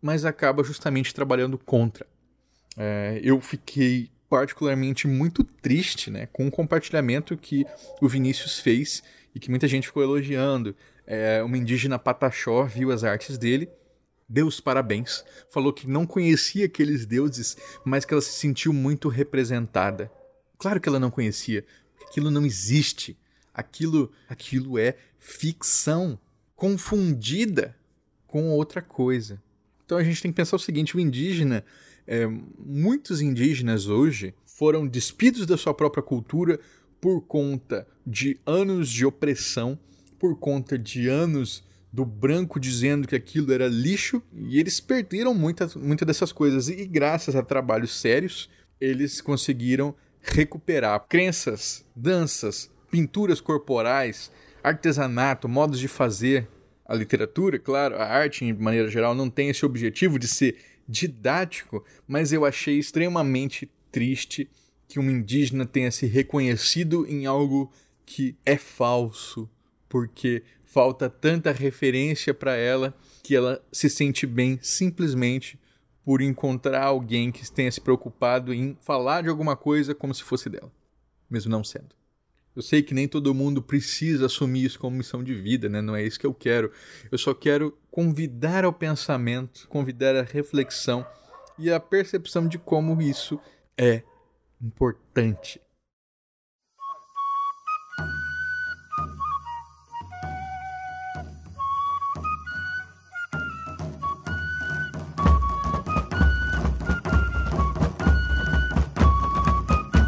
mas 0.00 0.24
acaba 0.24 0.62
justamente 0.62 1.12
trabalhando 1.12 1.58
contra. 1.58 2.06
É, 2.76 3.20
eu 3.20 3.40
fiquei 3.40 4.12
particularmente 4.28 5.08
muito 5.08 5.42
triste 5.42 6.08
né, 6.08 6.28
com 6.32 6.46
o 6.46 6.50
compartilhamento 6.50 7.36
que 7.36 7.66
o 8.00 8.08
Vinícius 8.08 8.60
fez 8.60 9.02
e 9.34 9.40
que 9.40 9.50
muita 9.50 9.66
gente 9.66 9.88
ficou 9.88 10.04
elogiando. 10.04 10.76
É, 11.04 11.42
uma 11.42 11.58
indígena 11.58 11.98
Pataxó 11.98 12.62
viu 12.64 12.92
as 12.92 13.02
artes 13.02 13.36
dele, 13.36 13.68
deu 14.28 14.46
os 14.46 14.60
parabéns, 14.60 15.24
falou 15.50 15.72
que 15.72 15.88
não 15.88 16.06
conhecia 16.06 16.66
aqueles 16.66 17.06
deuses, 17.06 17.56
mas 17.84 18.04
que 18.04 18.14
ela 18.14 18.22
se 18.22 18.34
sentiu 18.34 18.72
muito 18.72 19.08
representada. 19.08 20.08
Claro 20.56 20.80
que 20.80 20.88
ela 20.88 21.00
não 21.00 21.10
conhecia, 21.10 21.64
aquilo 22.06 22.30
não 22.30 22.46
existe. 22.46 23.18
Aquilo, 23.52 24.12
aquilo 24.28 24.78
é 24.78 24.96
ficção 25.18 26.18
confundida 26.54 27.76
com 28.26 28.50
outra 28.50 28.80
coisa. 28.80 29.42
Então 29.84 29.98
a 29.98 30.04
gente 30.04 30.22
tem 30.22 30.30
que 30.30 30.36
pensar 30.36 30.56
o 30.56 30.60
seguinte: 30.60 30.96
o 30.96 31.00
indígena, 31.00 31.64
é, 32.06 32.26
muitos 32.58 33.20
indígenas 33.20 33.86
hoje 33.88 34.34
foram 34.44 34.86
despidos 34.86 35.46
da 35.46 35.56
sua 35.56 35.74
própria 35.74 36.02
cultura 36.02 36.60
por 37.00 37.22
conta 37.22 37.88
de 38.06 38.38
anos 38.46 38.88
de 38.88 39.06
opressão, 39.06 39.78
por 40.18 40.38
conta 40.38 40.78
de 40.78 41.08
anos 41.08 41.64
do 41.92 42.04
branco 42.04 42.60
dizendo 42.60 43.08
que 43.08 43.16
aquilo 43.16 43.52
era 43.52 43.66
lixo, 43.66 44.22
e 44.32 44.60
eles 44.60 44.78
perderam 44.78 45.34
muitas 45.34 45.74
muita 45.74 46.04
dessas 46.04 46.30
coisas. 46.30 46.68
E 46.68 46.86
graças 46.86 47.34
a 47.34 47.42
trabalhos 47.42 47.98
sérios, 47.98 48.48
eles 48.80 49.20
conseguiram 49.20 49.94
recuperar 50.20 51.06
crenças, 51.08 51.84
danças, 51.96 52.70
pinturas 52.90 53.40
corporais, 53.40 54.30
artesanato, 54.62 55.48
modos 55.48 55.78
de 55.78 55.88
fazer, 55.88 56.48
a 56.84 56.94
literatura, 56.94 57.58
claro, 57.58 57.94
a 57.96 58.04
arte, 58.04 58.44
de 58.44 58.52
maneira 58.60 58.88
geral, 58.88 59.14
não 59.14 59.30
tem 59.30 59.48
esse 59.48 59.64
objetivo 59.64 60.18
de 60.18 60.26
ser 60.26 60.56
didático, 60.88 61.84
mas 62.06 62.32
eu 62.32 62.44
achei 62.44 62.78
extremamente 62.78 63.70
triste 63.92 64.50
que 64.88 64.98
um 64.98 65.08
indígena 65.08 65.64
tenha 65.64 65.92
se 65.92 66.06
reconhecido 66.06 67.06
em 67.06 67.26
algo 67.26 67.72
que 68.04 68.36
é 68.44 68.56
falso, 68.56 69.48
porque 69.88 70.42
falta 70.64 71.08
tanta 71.08 71.52
referência 71.52 72.34
para 72.34 72.56
ela 72.56 72.92
que 73.22 73.36
ela 73.36 73.64
se 73.70 73.88
sente 73.88 74.26
bem 74.26 74.58
simplesmente 74.60 75.56
por 76.04 76.20
encontrar 76.20 76.82
alguém 76.82 77.30
que 77.30 77.48
tenha 77.52 77.70
se 77.70 77.80
preocupado 77.80 78.52
em 78.52 78.76
falar 78.80 79.22
de 79.22 79.28
alguma 79.28 79.54
coisa 79.54 79.94
como 79.94 80.12
se 80.12 80.24
fosse 80.24 80.48
dela, 80.48 80.72
mesmo 81.30 81.52
não 81.52 81.62
sendo. 81.62 81.99
Eu 82.54 82.62
sei 82.62 82.82
que 82.82 82.92
nem 82.92 83.06
todo 83.06 83.32
mundo 83.32 83.62
precisa 83.62 84.26
assumir 84.26 84.64
isso 84.64 84.78
como 84.78 84.96
missão 84.96 85.22
de 85.22 85.34
vida, 85.34 85.68
né? 85.68 85.80
Não 85.80 85.94
é 85.94 86.02
isso 86.02 86.18
que 86.18 86.26
eu 86.26 86.34
quero. 86.34 86.72
Eu 87.10 87.16
só 87.16 87.32
quero 87.32 87.78
convidar 87.90 88.64
ao 88.64 88.72
pensamento, 88.72 89.68
convidar 89.68 90.16
à 90.16 90.22
reflexão 90.22 91.06
e 91.56 91.70
à 91.70 91.78
percepção 91.78 92.48
de 92.48 92.58
como 92.58 93.00
isso 93.00 93.38
é 93.78 94.02
importante. 94.60 95.60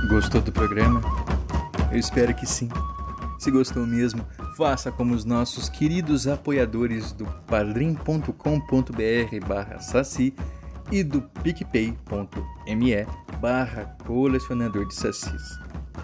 Gostou 0.08 0.42
do 0.42 0.52
programa? 0.52 1.21
Eu 1.92 1.98
espero 1.98 2.34
que 2.34 2.46
sim. 2.46 2.70
Se 3.38 3.50
gostou 3.50 3.86
mesmo, 3.86 4.26
faça 4.56 4.90
como 4.90 5.14
os 5.14 5.26
nossos 5.26 5.68
queridos 5.68 6.26
apoiadores 6.26 7.12
do 7.12 7.26
padrim.com.br 7.46 8.32
barra 9.46 9.78
saci 9.78 10.34
e 10.90 11.04
do 11.04 11.20
picpay.me 11.20 13.06
barra 13.40 13.96
colecionador 14.06 14.86
de 14.88 14.94
sacis. 14.94 15.58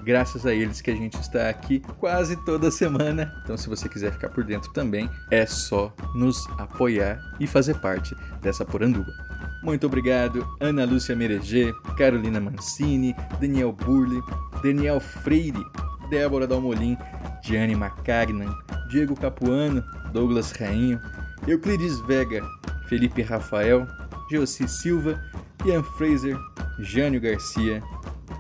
Graças 0.05 0.45
a 0.45 0.53
eles 0.53 0.83
que 0.83 0.91
a 0.91 0.95
gente 0.95 1.19
está 1.19 1.49
aqui 1.49 1.81
quase 1.99 2.37
toda 2.45 2.71
semana. 2.71 3.33
Então, 3.45 3.57
se 3.57 3.69
você 3.69 3.89
quiser 3.89 4.13
ficar 4.13 4.29
por 4.29 4.45
dentro 4.45 4.71
também, 4.73 5.09
é 5.31 5.47
só 5.47 5.95
nos 6.15 6.47
apoiar 6.59 7.19
e 7.41 7.47
fazer 7.47 7.81
parte 7.81 8.15
dessa 8.43 8.65
poranduba. 8.65 9.28
Muito 9.63 9.87
obrigado, 9.87 10.47
Ana 10.61 10.85
Lúcia 10.85 11.17
Mereger, 11.17 11.75
Carolina 11.97 12.41
Mancini, 12.41 13.15
Daniel 13.41 13.73
Burle, 13.73 14.23
Daniel 14.63 15.01
Freire, 15.01 15.65
Débora 16.09 16.47
Dalmolin, 16.47 16.97
Gianni 17.43 17.75
Macagnan, 17.75 18.55
Diego 18.89 19.15
Capuano, 19.15 19.83
Douglas 20.13 20.53
Rainho, 20.53 21.01
Euclides 21.47 21.99
Vega, 22.01 22.41
Felipe 22.89 23.23
Rafael, 23.23 23.87
Josi 24.31 24.69
Silva, 24.69 25.21
Ian 25.67 25.83
Fraser, 25.83 26.37
Jânio 26.81 27.21
Garcia, 27.21 27.83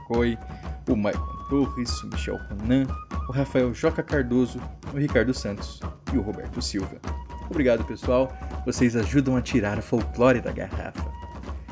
Coi, 0.07 0.38
o 0.88 0.96
Maicon 0.96 1.38
Torres, 1.50 2.02
o 2.02 2.07
Michel 2.09 2.38
Ronan, 2.48 2.87
o 3.28 3.33
Rafael 3.33 3.74
Joca 3.74 4.02
Cardoso, 4.02 4.61
o 4.92 4.96
Ricardo 4.96 5.35
Santos 5.35 5.81
e 6.12 6.16
o 6.16 6.22
Roberto 6.22 6.62
Silva. 6.62 6.98
Obrigado, 7.50 7.84
pessoal. 7.84 8.32
Vocês 8.64 8.94
ajudam 8.96 9.37
a 9.37 9.42
tirar 9.42 9.78
o 9.78 9.82
folclore 9.82 10.40
da 10.40 10.52
garrafa. 10.52 11.11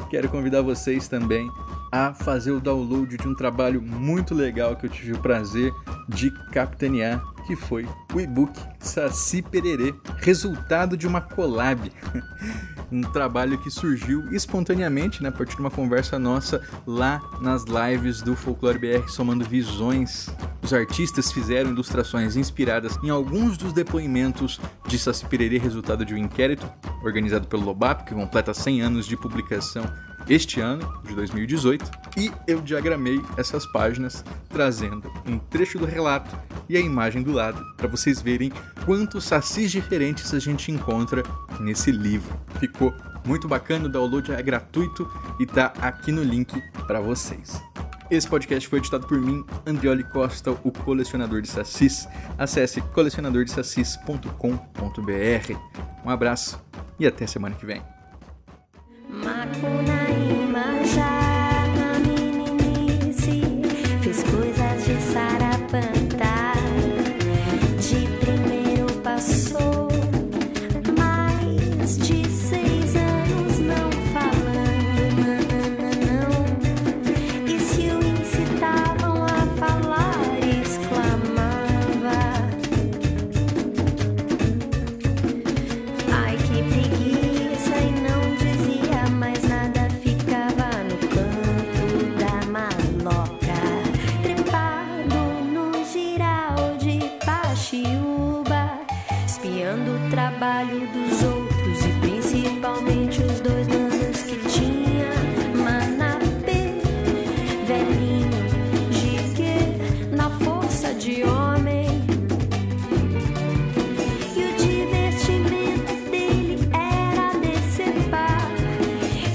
Quero 0.08 0.28
convidar 0.28 0.62
vocês 0.62 1.08
também 1.08 1.50
a 1.92 2.14
fazer 2.14 2.52
o 2.52 2.60
download 2.60 3.16
de 3.16 3.28
um 3.28 3.34
trabalho 3.34 3.82
muito 3.82 4.34
legal 4.34 4.76
que 4.76 4.86
eu 4.86 4.90
tive 4.90 5.12
o 5.12 5.18
prazer 5.18 5.72
de 6.08 6.30
capitanear, 6.50 7.22
que 7.46 7.56
foi 7.56 7.86
o 8.14 8.20
e-book 8.20 8.52
Saci 8.78 9.42
Pererê, 9.42 9.94
resultado 10.18 10.96
de 10.96 11.06
uma 11.06 11.20
collab. 11.20 11.90
um 12.90 13.02
trabalho 13.02 13.58
que 13.58 13.70
surgiu 13.70 14.32
espontaneamente, 14.32 15.22
né, 15.22 15.28
a 15.28 15.32
partir 15.32 15.54
de 15.54 15.60
uma 15.60 15.70
conversa 15.70 16.18
nossa 16.18 16.60
lá 16.86 17.20
nas 17.40 17.64
lives 17.64 18.22
do 18.22 18.36
Folclore 18.36 18.78
BR 18.78 19.08
Somando 19.08 19.44
Visões. 19.44 20.28
Os 20.62 20.72
artistas 20.72 21.30
fizeram 21.32 21.70
ilustrações 21.70 22.36
inspiradas 22.36 22.98
em 23.02 23.10
alguns 23.10 23.56
dos 23.56 23.72
depoimentos 23.72 24.60
de 24.86 24.98
Saci 24.98 25.24
Pererê, 25.26 25.58
resultado 25.58 26.04
de 26.04 26.14
um 26.14 26.18
inquérito 26.18 26.68
organizado 27.02 27.46
pelo 27.46 27.64
Lobap, 27.64 28.04
que 28.04 28.14
completa 28.14 28.52
100 28.52 28.80
anos 28.82 29.06
de 29.06 29.16
publicação 29.16 29.84
este 30.28 30.60
ano, 30.60 31.00
de 31.04 31.14
2018, 31.14 31.90
e 32.16 32.32
eu 32.46 32.60
diagramei 32.60 33.20
essas 33.36 33.66
páginas 33.66 34.24
trazendo 34.48 35.12
um 35.26 35.38
trecho 35.38 35.78
do 35.78 35.84
relato 35.84 36.36
e 36.68 36.76
a 36.76 36.80
imagem 36.80 37.22
do 37.22 37.32
lado 37.32 37.62
para 37.76 37.88
vocês 37.88 38.20
verem 38.20 38.52
quantos 38.84 39.24
sacis 39.24 39.70
diferentes 39.70 40.34
a 40.34 40.38
gente 40.38 40.72
encontra 40.72 41.22
nesse 41.60 41.92
livro. 41.92 42.34
Ficou 42.58 42.92
muito 43.24 43.48
bacana, 43.48 43.86
o 43.86 43.88
download 43.88 44.32
é 44.32 44.42
gratuito 44.42 45.10
e 45.38 45.46
tá 45.46 45.72
aqui 45.80 46.10
no 46.10 46.22
link 46.22 46.60
para 46.86 47.00
vocês. 47.00 47.62
Esse 48.08 48.28
podcast 48.28 48.68
foi 48.68 48.78
editado 48.78 49.04
por 49.06 49.18
mim, 49.18 49.44
Andrioli 49.66 50.04
Costa, 50.04 50.52
o 50.52 50.70
colecionador 50.70 51.42
de 51.42 51.48
sacis. 51.48 52.08
Acesse 52.38 52.80
colecionadordesacis.com.br. 52.80 55.58
Um 56.04 56.10
abraço 56.10 56.64
e 57.00 57.06
até 57.06 57.26
semana 57.26 57.56
que 57.56 57.66
vem. 57.66 57.82
Macuna 59.08 59.95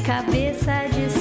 cabeça 0.03 0.87
de 0.89 1.20